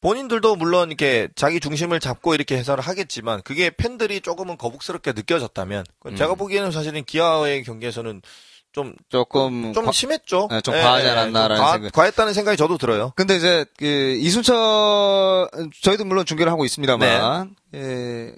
[0.00, 6.16] 본인들도 물론 이렇게 자기 중심을 잡고 이렇게 해설을 하겠지만 그게 팬들이 조금은 거북스럽게 느껴졌다면 음.
[6.16, 8.22] 제가 보기에는 사실은 기아의 경기에서는
[8.72, 10.48] 좀, 조금 좀 과- 심했죠.
[10.50, 11.92] 네, 좀 과하지 예, 않았나라는 좀 과, 생각.
[11.92, 13.12] 과했다는 생각이 저도 들어요.
[13.16, 15.48] 근데 이제 그 이순철
[15.82, 17.78] 저희도 물론 중계를 하고 있습니다만 네.
[17.80, 18.34] 예,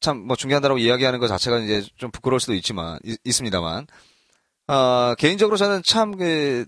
[0.00, 3.86] 참뭐 중계한다라고 이야기하는 것 자체가 이제 좀 부끄러울 수도 있지만 있, 있습니다만
[4.66, 6.64] 아 개인적으로 저는 참 그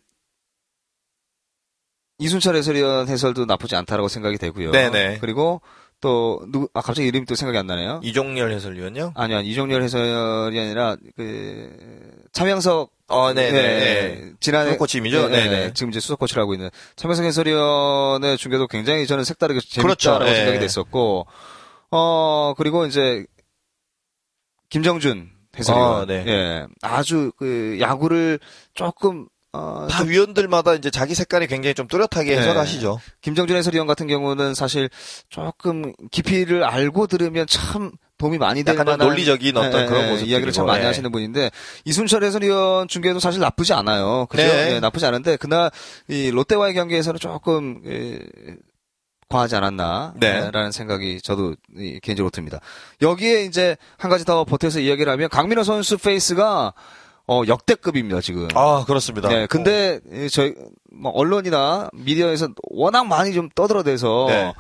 [2.19, 4.71] 이순철 해설위원 해설도 나쁘지 않다라고 생각이 되고요.
[4.71, 5.19] 네네.
[5.21, 5.61] 그리고
[6.01, 8.01] 또 누구 아 갑자기 이름이 또 생각이 안 나네요.
[8.03, 9.13] 이종열 해설위원요?
[9.15, 11.77] 아니요 이종렬 해설이 아니라 그
[12.33, 13.59] 차명석 어, 네네.
[13.59, 15.19] 예, 지난해 수석 코치님이죠?
[15.19, 15.73] 예, 예, 네네.
[15.75, 20.11] 지금 이제 수석 코치를 하고 있는 차명석 해설위원의 중계도 굉장히 저는 색다르게 그렇죠.
[20.11, 20.35] 재밌다라고 예.
[20.37, 21.27] 생각이 됐었고
[21.91, 23.25] 어 그리고 이제
[24.71, 26.25] 김정준 해설위원 아, 네.
[26.27, 28.39] 예 아주 그 야구를
[28.75, 32.39] 조금 어 다 위원들마다 이제 자기 색깔이 굉장히 좀 뚜렷하게 네.
[32.39, 33.01] 해설하시죠.
[33.23, 34.91] 김정준 해설위원 같은 경우는 사실
[35.29, 40.27] 조금 깊이를 알고 들으면 참 도움이 많이 될 약간 논리적인 어떤 예, 그런 예, 모습
[40.27, 41.51] 이야기를 참 많이 하시는 분인데
[41.85, 44.27] 이순철 해설위원 중계도 사실 나쁘지 않아요.
[44.29, 44.43] 그죠?
[44.43, 44.75] 네.
[44.75, 45.71] 예, 나쁘지 않은데 그날
[46.09, 48.19] 이 롯데와의 경기에서는 조금 예,
[49.29, 50.51] 과하지 않았나 네.
[50.51, 52.61] 라는 생각이 저도 이, 개인적으로 듭니다.
[53.03, 56.73] 여기에 이제 한 가지 더 보태서 이야기를 하면 강민호 선수 페이스가
[57.29, 58.49] 어, 역대급입니다 지금.
[58.55, 59.29] 아, 그렇습니다.
[59.29, 60.55] 네, 근데 이 저희
[60.93, 64.55] 뭐 언론이나 미디어에서 워낙 많이 좀 떠들어대서 네.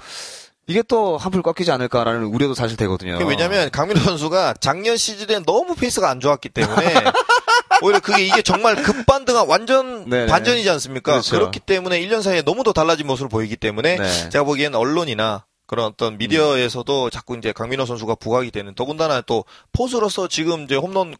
[0.69, 3.19] 이게 또 한풀 꺾이지 않을까라는 우려도 사실 되거든요.
[3.25, 6.95] 왜냐면 강민호 선수가 작년 시즌에 너무 페이스가 안 좋았기 때문에
[7.83, 10.27] 오히려 그게 이게 정말 급반등한 완전 네네.
[10.27, 11.13] 반전이지 않습니까?
[11.13, 11.37] 그렇죠.
[11.37, 14.29] 그렇기 때문에 1년 사이에 너무 더 달라진 모습을 보이기 때문에 네.
[14.31, 20.27] 제가 보기엔 언론이나 그런 어떤 미디어에서도 자꾸 이제 강민호 선수가 부각이 되는 더군다나 또 포수로서
[20.27, 21.15] 지금 이제 홈런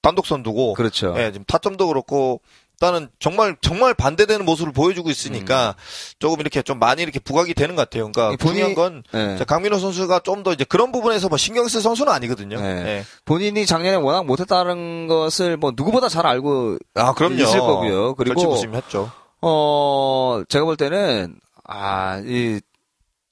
[0.00, 1.14] 단독 선두고 그렇죠.
[1.18, 2.40] 예, 지금 타점도 그렇고
[2.80, 5.74] 일단은 정말 정말 반대되는 모습을 보여주고 있으니까
[6.18, 8.10] 조금 이렇게 좀 많이 이렇게 부각이 되는 것 같아요.
[8.10, 8.34] 그러니까 음.
[8.34, 9.36] 이 본인이- 중요한 건 네.
[9.38, 12.60] 자, 강민호 선수가 좀 더 이제 그런 부분에서 뭐 신경 쓸 선수는 아니거든요.
[12.60, 12.66] 네.
[12.86, 13.04] 예.
[13.24, 17.36] 본인이 작년에 워낙 못했다는 것을 뭐 누구보다 잘 알고 아, 그럼요.
[17.42, 18.14] 있을 거고요.
[18.16, 19.10] 그리고 했죠.
[19.40, 22.60] 어 제가 볼 때는 아 이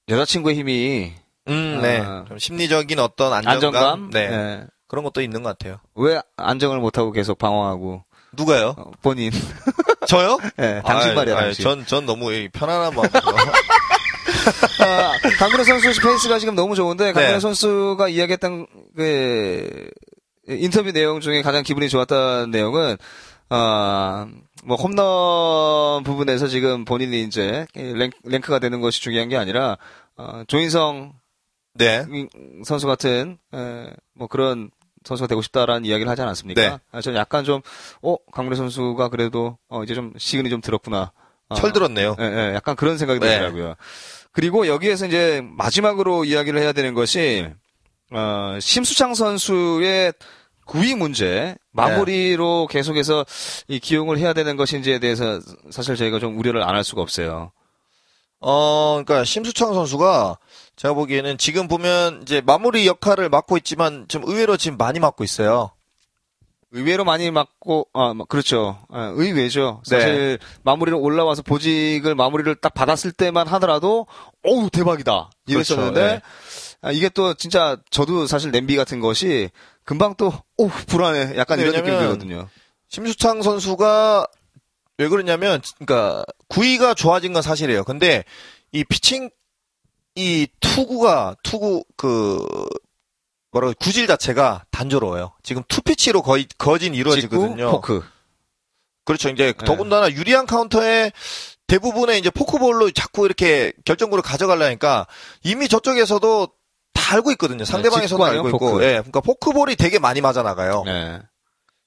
[0.09, 1.13] 여자친구의 힘이
[1.49, 1.81] 음, 아.
[1.81, 2.03] 네.
[2.27, 4.19] 좀 심리적인 어떤 안정감, 안정감, 네.
[4.31, 4.63] 예.
[4.87, 5.77] 그런 것도 있는 것 같아요.
[5.95, 8.75] 왜 안정을 못하고 계속 방황하고 누가요?
[8.77, 9.31] 어, 본인
[10.07, 10.37] 저요?
[10.59, 11.63] 예, 당신 아이, 말이야 아이, 당신.
[11.63, 13.09] 전, 전 너무 이 편안한 마음으로.
[14.79, 17.39] 아, 강민호 선수 페이스가 지금 너무 좋은데 강민호 네.
[17.39, 19.89] 선수가 이야기했던 그
[20.47, 22.97] 인터뷰 내용 중에 가장 기분이 좋았던 내용은
[23.49, 24.27] 아,
[24.65, 29.77] 뭐 홈런 부분에서 지금 본인이 이제 랭크, 랭크가 되는 것이 중요한 게 아니라
[30.17, 31.13] 어, 조인성
[31.75, 32.05] 네.
[32.65, 34.69] 선수 같은 에, 뭐 그런
[35.05, 36.61] 선수가 되고 싶다라는 이야기를 하지 않았습니까?
[36.61, 36.77] 네.
[36.91, 37.61] 아, 저는 약간 좀,
[38.01, 41.11] 어, 강민호 선수가 그래도, 어, 이제 좀 시근이 좀 들었구나.
[41.49, 42.15] 어, 철 들었네요.
[42.19, 43.27] 예, 예, 약간 그런 생각이 네.
[43.27, 43.75] 들더라고요.
[44.31, 47.47] 그리고 여기에서 이제 마지막으로 이야기를 해야 되는 것이
[48.11, 50.13] 어, 심수창 선수의
[50.65, 52.73] 구위 문제 마무리로 네.
[52.77, 53.25] 계속해서
[53.67, 55.39] 이 기용을 해야 되는 것인지에 대해서
[55.71, 57.51] 사실 저희가 좀 우려를 안 할 수가 없어요.
[58.39, 60.37] 어, 그러니까 심수창 선수가
[60.75, 65.71] 제가 보기에는 지금 보면 이제 마무리 역할을 맡고 있지만 좀 의외로 지금 많이 맡고 있어요.
[66.71, 68.79] 의외로 많이 맡고 아 뭐, 그렇죠.
[68.89, 69.81] 아, 의외죠.
[69.85, 70.47] 사실 네.
[70.63, 74.07] 마무리를 올라와서 보직을 마무리를 딱 받았을 때만 하더라도
[74.43, 76.15] 어우 대박이다 이랬었는데 그렇죠.
[76.15, 76.21] 네.
[76.81, 79.51] 아, 이게 또 진짜 저도 사실 냄비 같은 것이
[79.85, 82.49] 금방 또오 불안해 약간 이런 느낌이 들거든요.
[82.89, 84.27] 심수창 선수가
[84.97, 87.83] 왜 그러냐면 그러니까 구위가 좋아진 건 사실이에요.
[87.83, 88.23] 근데
[88.71, 89.29] 이 피칭
[90.15, 92.45] 이 투구가 투구 그
[93.51, 95.33] 뭐라고 구질 자체가 단조로워요.
[95.43, 97.71] 지금 two pitch로 거의 거진 이루어지거든요.
[97.71, 98.03] 포크.
[99.05, 99.29] 그렇죠.
[99.29, 99.65] 이제 네.
[99.65, 101.11] 더군다나 유리한 카운트에
[101.67, 105.07] 대부분의 이제 포크볼로 자꾸 이렇게 결정구를 가져가려니까
[105.43, 106.47] 이미 저쪽에서도
[106.93, 107.65] 다 알고 있거든요.
[107.65, 108.59] 상대방에서도 네, 알고 있고.
[108.59, 108.83] 포크.
[108.83, 108.91] 예.
[108.93, 110.83] 그러니까 포크볼이 되게 많이 맞아 나가요.
[110.85, 111.21] 네.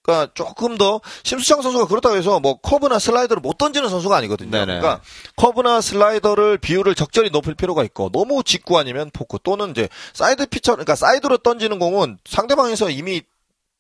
[0.07, 4.51] 그러니까 조금 더 심수창 선수가 그렇다고 해서 뭐 커브나 슬라이더를 못 던지는 선수가 아니거든요.
[4.51, 4.67] 네네.
[4.67, 5.01] 그러니까
[5.35, 10.73] 커브나 슬라이더를 비율을 적절히 높일 필요가 있고 너무 직구 아니면 포크 또는 이제 사이드 피처
[10.73, 13.23] 그러니까 사이드로 던지는 공은 상대방에서 이미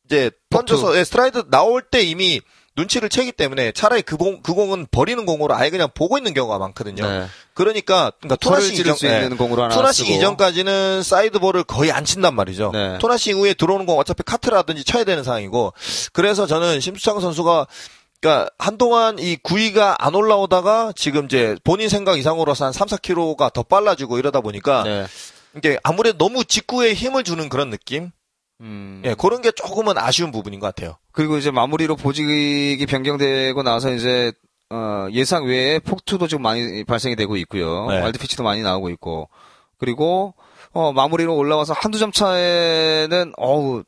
[0.04, 2.40] 이제 던져서 예, 스트라이드 나올 때 이미
[2.76, 6.58] 눈치를 채기 때문에 차라리 그, 공, 그 공은 버리는 공으로 아예 그냥 보고 있는 경우가
[6.58, 7.08] 많거든요.
[7.08, 7.26] 네.
[7.56, 9.30] 그러니까, 그러니까 two nothing 이전, 네.
[9.30, 12.70] two nothing 이전까지는 사이드볼을 거의 안 친단 말이죠.
[12.72, 12.98] 네.
[12.98, 15.72] two nothing 이후에 들어오는 공 어차피 커트라든지 쳐야 되는 상황이고,
[16.12, 17.66] 그래서 저는 심수창 선수가
[18.20, 23.62] 그러니까 한동안 이 구위가 안 올라오다가 지금 이제 본인 생각 이상으로서 한 3, 4km가 더
[23.62, 25.06] 빨라지고 이러다 보니까 네.
[25.56, 28.10] 이게 아무래도 너무 직구에 힘을 주는 그런 느낌?
[28.60, 29.02] 음.
[29.04, 30.98] 예, 그런 게 조금은 아쉬운 부분인 것 같아요.
[31.12, 34.32] 그리고 이제 마무리로 보직이 변경되고 나서 이제
[34.70, 37.86] 어, 예상 외에 폭투도 좀 많이 발생이 되고 있고요.
[37.88, 38.00] 네.
[38.00, 39.28] 와일드 피치도 많이 나오고 있고.
[39.78, 40.34] 그리고
[40.72, 43.84] 어, 마무리로 올라와서 한두 점 차에는 어우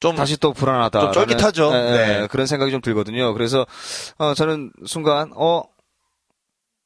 [0.00, 1.00] 좀 다시 또 불안하다.
[1.00, 1.72] 좀 쫄깃하죠.
[1.72, 2.26] 네, 네.
[2.26, 3.32] 그런 생각이 좀 들거든요.
[3.32, 3.66] 그래서
[4.18, 5.62] 어, 저는 순간 어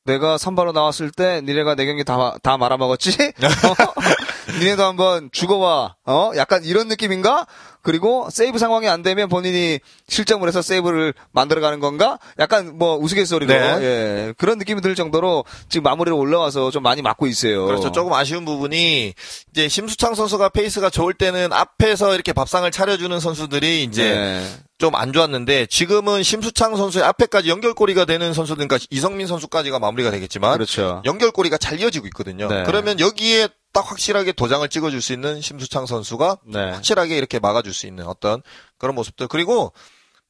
[0.04, 3.10] 내가 선발로 나왔을 때 니네가 내 경기 다, 다 말아먹었지?
[4.48, 4.58] 어?
[4.58, 5.94] 니네도 한번 죽어봐.
[6.06, 6.30] 어?
[6.36, 7.46] 약간 이런 느낌인가?
[7.82, 9.78] 그리고 세이브 상황이 안 되면 본인이
[10.08, 12.18] 실점을 해서 세이브를 만들어가는 건가?
[12.38, 13.78] 약간 뭐 우스갯소리로 네.
[13.80, 17.66] 예, 그런 느낌이 들 정도로 지금 마무리로 올라와서 좀 많이 맞고 있어요.
[17.66, 17.92] 그렇죠.
[17.92, 19.14] 조금 아쉬운 부분이
[19.52, 24.46] 이제 심수창 선수가 페이스가 좋을 때는 앞에서 이렇게 밥상을 차려주는 선수들이 이제 네.
[24.78, 31.02] 좀안 좋았는데 지금은 심수창 선수의 앞에까지 연결고리가 되는 선수들 그러니까 이성민 선수까지가 마무리가 되겠지만 그렇죠.
[31.04, 32.48] 연결고리가 잘 이어지고 있거든요.
[32.48, 32.62] 네.
[32.64, 36.70] 그러면 여기에 딱 확실하게 도장을 찍어줄 수 있는 심수창 선수가 네.
[36.72, 38.42] 확실하게 이렇게 막아줄 수 있는 어떤
[38.78, 39.72] 그런 모습들 그리고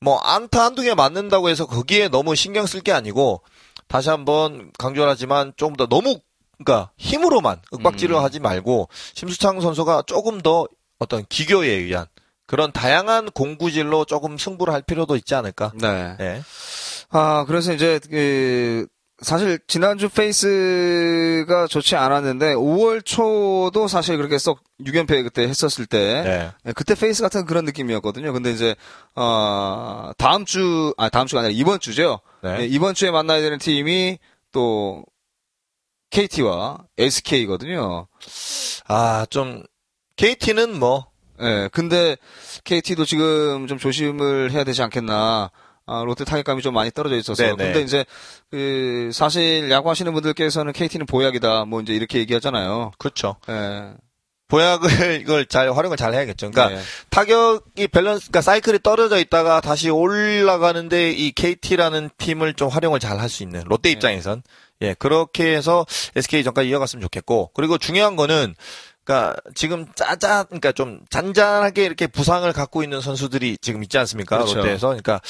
[0.00, 3.42] 뭐 안타 한두 개 맞는다고 해서 거기에 너무 신경 쓸 게 아니고
[3.86, 6.20] 다시 한번 강조하지만 조금 더 너무
[6.58, 8.22] 그러니까 힘으로만 윽박지를 음.
[8.22, 10.66] 하지 말고 심수창 선수가 조금 더
[10.98, 12.06] 어떤 기교에 의한
[12.46, 15.72] 그런 다양한 공구질로 조금 승부를 할 필요도 있지 않을까.
[15.74, 16.16] 네.
[16.18, 16.42] 네.
[17.10, 18.86] 아 그래서 이제 그
[19.20, 26.50] 사실 지난주 페이스가 좋지 않았는데 5월 초도 사실 그렇게 썩 6연패 그때 했었을 때 네.
[26.62, 26.72] 네.
[26.72, 28.32] 그때 페이스 같은 그런 느낌이었거든요.
[28.32, 28.76] 근데 이제
[29.16, 32.20] 어 다음 주 아 다음 주가 아니라 이번 주죠.
[32.42, 32.58] 네.
[32.58, 34.18] 네, 이번 주에 만나야 되는 팀이
[34.52, 35.04] 또
[36.10, 38.06] KT와 SK거든요.
[38.86, 39.64] 아 좀
[40.16, 41.08] KT는 뭐
[41.40, 41.44] 예.
[41.44, 42.16] 네, 근데
[42.64, 45.50] KT도 지금 좀 조심을 해야 되지 않겠나.
[45.88, 47.42] 아, 롯데 타격감이 좀 많이 떨어져 있어서.
[47.42, 47.56] 네네.
[47.56, 48.04] 근데 이제
[48.50, 51.64] 그 사실 야구 하시는 분들께서는 KT는 보약이다.
[51.64, 52.92] 뭐 이제 이렇게 얘기하잖아요.
[52.98, 53.36] 그렇죠.
[53.48, 53.94] 예.
[54.48, 54.88] 보약을
[55.20, 56.50] 이걸 잘 활용을 잘 해야겠죠.
[56.50, 56.82] 그러니까 네.
[57.10, 63.28] 타격이 밸런스, 그러니까 사이클이 떨어져 있다가 다시 올라가는데 이 KT라는 팀을 좀 활용을 잘 할
[63.28, 63.92] 수 있는 롯데 네.
[63.92, 64.42] 입장에선
[64.80, 65.84] 예 그렇게 해서
[66.16, 68.54] SK 전까지 이어갔으면 좋겠고 그리고 중요한 거는
[69.04, 74.56] 그러니까 지금 짜잔 그러니까 좀 잔잔하게 이렇게 부상을 갖고 있는 선수들이 지금 있지 않습니까 그렇죠.
[74.56, 75.20] 롯데에서 그러니까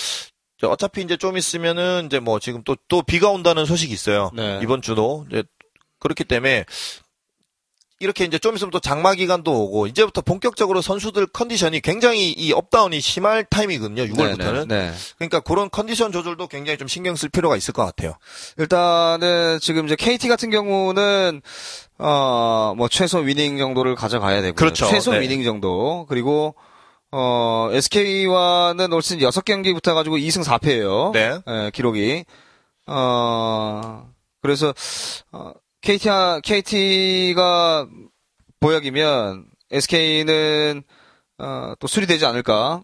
[0.63, 4.31] 어차피 이제 좀 있으면은 이제 뭐 지금 또, 또 비가 온다는 소식이 있어요.
[4.35, 4.61] 네.
[4.63, 5.27] 이번 주도.
[5.29, 5.45] 이제
[6.01, 6.65] 그렇기 때문에
[8.01, 12.67] 이렇게 이제 좀 있으면 또 장마 기간도 오고 이제부터 본격적으로 선수들 컨디션이 굉장히 이 up
[12.67, 14.05] down이 심할 타임이거든요.
[14.05, 14.69] 6월부터는.
[14.69, 18.15] 네, 네, 그러니까 그런 컨디션 조절도 굉장히 좀 신경 쓸 필요가 있을 것 같아요.
[18.57, 21.43] 일단은 지금 이제 KT 같은 경우는
[21.99, 24.87] 어뭐 최소 위닝 정도를 가져가야 되고 그렇죠.
[24.87, 25.21] 최소 네.
[25.21, 26.55] 위닝 정도 그리고
[27.11, 31.13] 어, SK와는 올 시즌 6경기부터 가지고 2승 4패예요.
[31.13, 31.41] 네.
[31.49, 32.25] 예, 기록이.
[32.87, 34.11] 어,
[34.43, 34.75] 그래서
[35.33, 36.09] 어, KT
[36.43, 37.87] KT가
[38.61, 40.83] 보약이면 SK는
[41.39, 42.83] 어, 또 수리되지 않을까?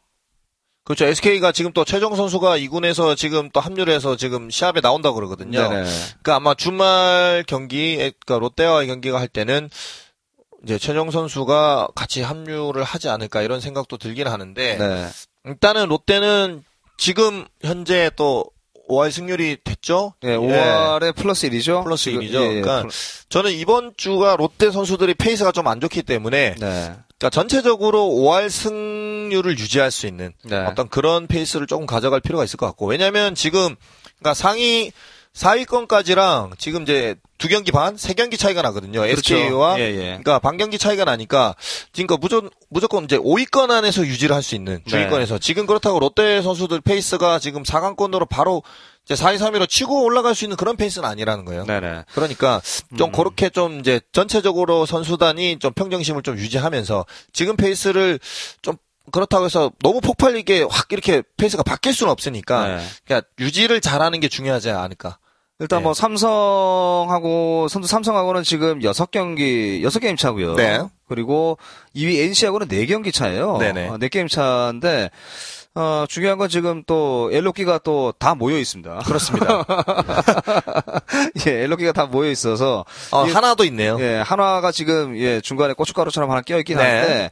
[0.85, 1.07] 그렇죠.
[1.07, 5.59] SK가 지금 또 최정 선수가 2군에서 지금 또 합류를 해서 지금 시합에 나온다고 그러거든요.
[5.59, 5.85] 네네.
[6.23, 9.71] 그러니까 아마 주말 경기, 그러니까 롯데와의 경기가 할 때는
[10.65, 15.07] 이제 최정 선수가 같이 합류를 하지 않을까 이런 생각도 들긴 하는데 네.
[15.47, 16.65] 일단은 롯데는
[16.97, 18.45] 지금 현재 또
[18.89, 20.13] 5할 승률이 됐죠?
[20.25, 21.85] 예, 5할에 플러스 1이죠?
[21.85, 22.35] 플러스 지금, 1이죠.
[22.35, 22.91] 예, 예, 그러니까 플-
[23.31, 26.93] 저는 이번 주가 롯데 선수들이 페이스가 좀 안 좋기 때문에 네.
[27.19, 30.57] 그러니까 전체적으로 5할 승률을 유지할 수 있는 네.
[30.67, 33.75] 어떤 그런 페이스를 조금 가져갈 필요가 있을 것 같고 왜냐하면 지금
[34.19, 34.93] 그러니까 상위
[35.35, 39.05] 4위권까지랑 지금 이제 두 경기 반, 세 경기 차이가 나거든요.
[39.05, 39.97] SK와 예, 예.
[40.07, 41.57] 그러니까 반 경기 차이가 나니까
[41.93, 44.91] 지금 무조건 무조건 이제 5위권 안에서 유지를 할 수 있는 네.
[44.91, 48.63] 중위권에서 지금 그렇다고 롯데 선수들 페이스가 지금 4강권으로 바로
[49.05, 51.65] 이제 4위, 3위로 치고 올라갈 수 있는 그런 페이스는 아니라는 거예요.
[51.65, 52.05] 네네.
[52.15, 52.63] 그러니까
[52.97, 53.13] 좀 음.
[53.13, 58.21] 그렇게 좀 이제 전체적으로 선수단이 좀 평정심을 좀 유지하면서 지금 페이스를
[58.63, 58.77] 좀
[59.13, 62.87] 그렇다고 해서 너무 폭발리게 확 이렇게 페이스가 바뀔 수는 없으니까 네.
[63.05, 65.19] 그러니까 유지를 잘하는 게 중요하지 않을까.
[65.61, 65.85] 일단 네.
[65.85, 70.55] 뭐 삼성하고 선두 삼성하고는 지금 6경기 6게임 차고요.
[70.57, 70.81] 네.
[71.09, 71.59] 그리고
[71.95, 73.59] 2위 NC하고는 4경기 차예요.
[73.59, 73.89] 네네.
[73.89, 75.11] 어, 4게임 차인데
[75.77, 78.99] 어, 중요한 건 지금 또 엘롯기가 또 다 모여 있습니다.
[79.07, 79.65] 그렇습니다.
[81.47, 83.97] 예, 엘롯기가 다 모여 있어서 어, 이- 하나도 있네요.
[84.01, 86.83] 예, 한화가 지금 예, 중간에 고춧가루처럼 하나 껴 있긴 네.
[86.85, 87.31] 한데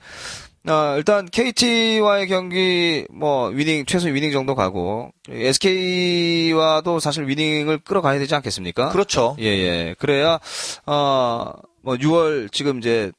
[0.68, 8.34] 어, 일단 KT와의 경기 뭐 위닝 최소 위닝 정도 가고 SK와도 사실 위닝을 끌어가야 되지
[8.36, 8.90] 않겠습니까?
[8.90, 9.36] 그렇죠.
[9.40, 9.94] 예, 예.
[9.98, 10.38] 그래야,
[10.86, 11.52] 어,
[11.82, 13.10] 뭐, 6월, 지금 이제,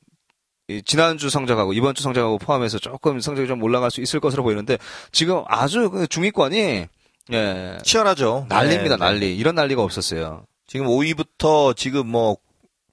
[0.69, 4.77] 이 지난주 성적하고 이번 주 성적하고 포함해서 조금 성적이 좀 올라갈 수 있을 것으로 보이는데,
[5.11, 6.87] 지금 아주 그 중위권이,
[7.33, 8.47] 예, 치열하죠.
[8.49, 9.11] 난리입니다, 네, 네.
[9.11, 9.35] 난리.
[9.35, 10.45] 이런 난리가 없었어요.
[10.65, 12.37] 지금 5위부터 지금 뭐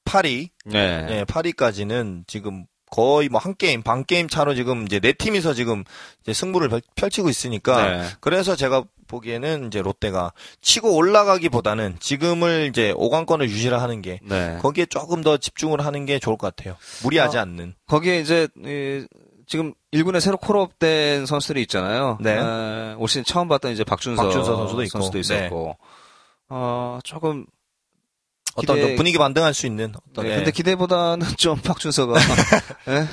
[0.05, 1.03] 8위, 네.
[1.03, 5.84] 네, 8위까지는 지금 거의 뭐 한 게임, 반 게임 차로 지금 이제 네 팀이서 지금
[6.22, 8.09] 이제 승부를 펼- 펼치고 있으니까 네.
[8.20, 14.59] 그래서 제가 보기에는 이제 롯데가 치고 올라가기보다는 지금을 이제 5강권을 유지를 하는 게 네.
[14.61, 16.76] 거기에 조금 더 집중을 하는 게 좋을 것 같아요.
[17.03, 17.41] 무리하지 어.
[17.41, 17.74] 않는.
[17.88, 19.07] 거기에 이제, 이,
[19.47, 22.18] 지금 1군에 새로 콜업된 선수들이 있잖아요.
[22.20, 22.36] 네.
[22.38, 25.11] 에, 올 시즌 처음 봤던 이제 박준서, 박준서 선수도 있고.
[25.11, 25.18] 네.
[25.20, 25.76] 있었고,
[26.49, 27.47] 어, 조금,
[28.63, 30.37] 어떤 기대- 좀 분위기 반등할 수 있는 어떤 네, 예.
[30.37, 32.19] 근데 기대보다는 좀 박준서가
[32.89, 33.09] 예?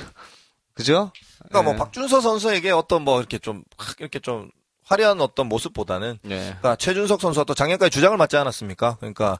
[0.74, 1.12] 그죠?
[1.48, 1.76] 그러니까 뭐 예.
[1.76, 3.64] 박준서 선수에게 어떤 뭐 이렇게 좀확
[4.00, 4.50] 이렇게 좀
[4.84, 6.28] 화려한 어떤 모습보다는 예.
[6.38, 8.96] 그러니까 최준석 선수가 또 작년까지 주장을 맡지 않았습니까?
[8.96, 9.38] 그러니까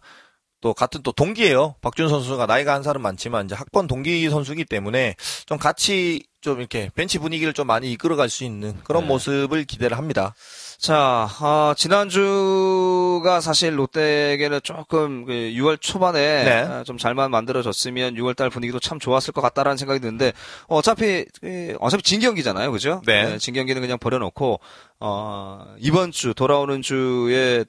[0.61, 1.77] 또 같은 또 동기예요.
[1.83, 5.15] 박준 선수가 나이가 한 살은 많지만 이제 학번 동기 선수이기 때문에
[5.47, 9.09] 좀 같이 좀 이렇게 벤치 분위기를 좀 많이 이끌어갈 수 있는 그런 네.
[9.09, 10.35] 모습을 기대를 합니다.
[10.79, 16.53] 자, 아, 지난주가 사실 롯데에게는 조금 그 6월 초반에 네.
[16.53, 20.33] 아, 좀 잘만 만들어졌으면 6월달 분위기도 참 좋았을 것 같다라는 생각이 드는데
[20.69, 23.03] 어차피 그, 어차피 진 경기잖아요, 그죠?
[23.07, 23.39] 네.
[23.39, 24.61] 진 경기는 그냥 버려놓고
[25.01, 27.65] 어, 이번 주 돌아오는 주에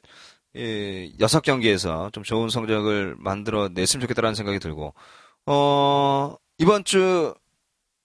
[0.53, 4.93] 이 여섯 경기에서 좀 좋은 성적을 만들어 냈으면 좋겠다라는 생각이 들고
[5.47, 7.33] 어, 이번 주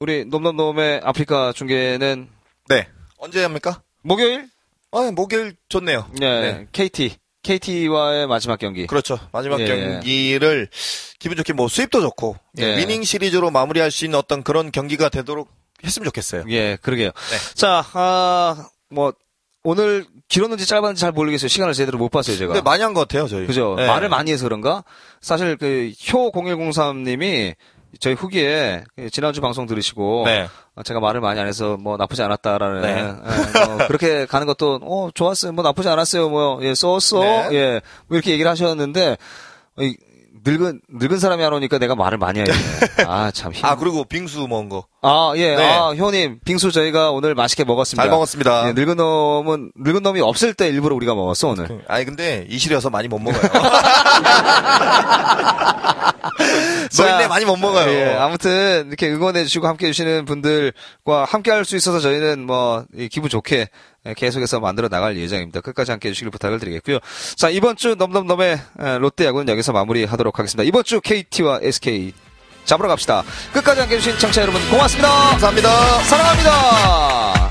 [0.00, 2.30] 우리 놈놈놈의 아프리카 중계는
[2.68, 2.88] 네.
[3.18, 3.82] 언제 합니까?
[4.00, 4.53] 목요일?
[4.94, 6.08] 아, 목요일 좋네요.
[6.18, 6.66] 네, 네.
[6.72, 7.16] KT.
[7.42, 8.86] KT와의 마지막 경기.
[8.86, 9.18] 그렇죠.
[9.32, 9.66] 마지막 예.
[9.66, 10.68] 경기를
[11.18, 12.78] 기분 좋게 뭐 수입도 좋고 예, 네.
[12.78, 15.50] 위닝 시리즈로 마무리할 수 있는 어떤 그런 경기가 되도록
[15.84, 16.44] 했으면 좋겠어요.
[16.48, 17.08] 예, 그러게요.
[17.10, 17.36] 네.
[17.54, 19.12] 자, 아, 뭐,
[19.62, 21.48] 오늘 길었는지 짧았는지 잘 모르겠어요.
[21.48, 22.54] 시간을 제대로 못 봤어요, 제가.
[22.54, 23.46] 근데 많이 한 것 같아요, 저희.
[23.46, 23.74] 그죠?
[23.76, 23.86] 네.
[23.86, 24.82] 말을 많이 해서 그런가?
[25.20, 27.54] 사실 그, 효0103님이
[28.00, 30.48] 저희 후기에 그 지난주 방송 들으시고, 네.
[30.74, 32.98] 어, 제가 말을 많이 안 해서 뭐 나쁘지 않았다라는, 네.
[32.98, 35.52] 예, 뭐 그렇게 가는 것도, 어, 좋았어요.
[35.52, 36.28] 뭐 나쁘지 않았어요.
[36.28, 37.20] 뭐, 예, 썼어.
[37.20, 37.48] 네.
[37.52, 39.16] 예, 뭐 이렇게 얘기를 하셨는데,
[40.44, 42.52] 늙은, 늙은 사람이 안 오니까 내가 말을 많이 해야 돼.
[43.08, 43.52] 아, 참.
[43.52, 43.64] 힘...
[43.64, 44.86] 아, 그리고 빙수 먹은 거.
[45.06, 45.54] 아, 예.
[45.54, 45.62] 네.
[45.70, 48.02] 아, 효님, 빙수 저희가 오늘 맛있게 먹었습니다.
[48.02, 48.68] 잘 먹었습니다.
[48.68, 51.84] 예, 늙은 놈은, 늙은 놈이 없을 때 일부러 우리가 먹었어, 오늘.
[51.88, 53.42] 아니 근데 이실이어서 많이 못 먹어요.
[56.90, 57.88] 자, 너인데 많이 못 먹어요.
[57.90, 62.84] 예, 아무튼, 이렇게 응원해 주시고 함께 해 주시는 분들과 함께 할 수 있어서 저희는 뭐,
[62.94, 63.68] 이 기분 좋게
[64.06, 65.60] 예, 계속해서 만들어 나갈 예정입니다.
[65.62, 66.98] 끝까지 함께 해 주시길 부탁을 드리겠고요.
[67.36, 70.62] 자, 이번 주 넘넘넘의 에, 롯데 야구는 여기서 마무리하도록 하겠습니다.
[70.66, 72.12] 이번 주 KT와 SK
[72.64, 73.22] 잡으러 갑시다.
[73.52, 75.08] 끝까지 함께 해주신 청취자 여러분 고맙습니다.
[75.30, 76.02] 감사합니다.
[76.04, 77.43] 사랑합니다.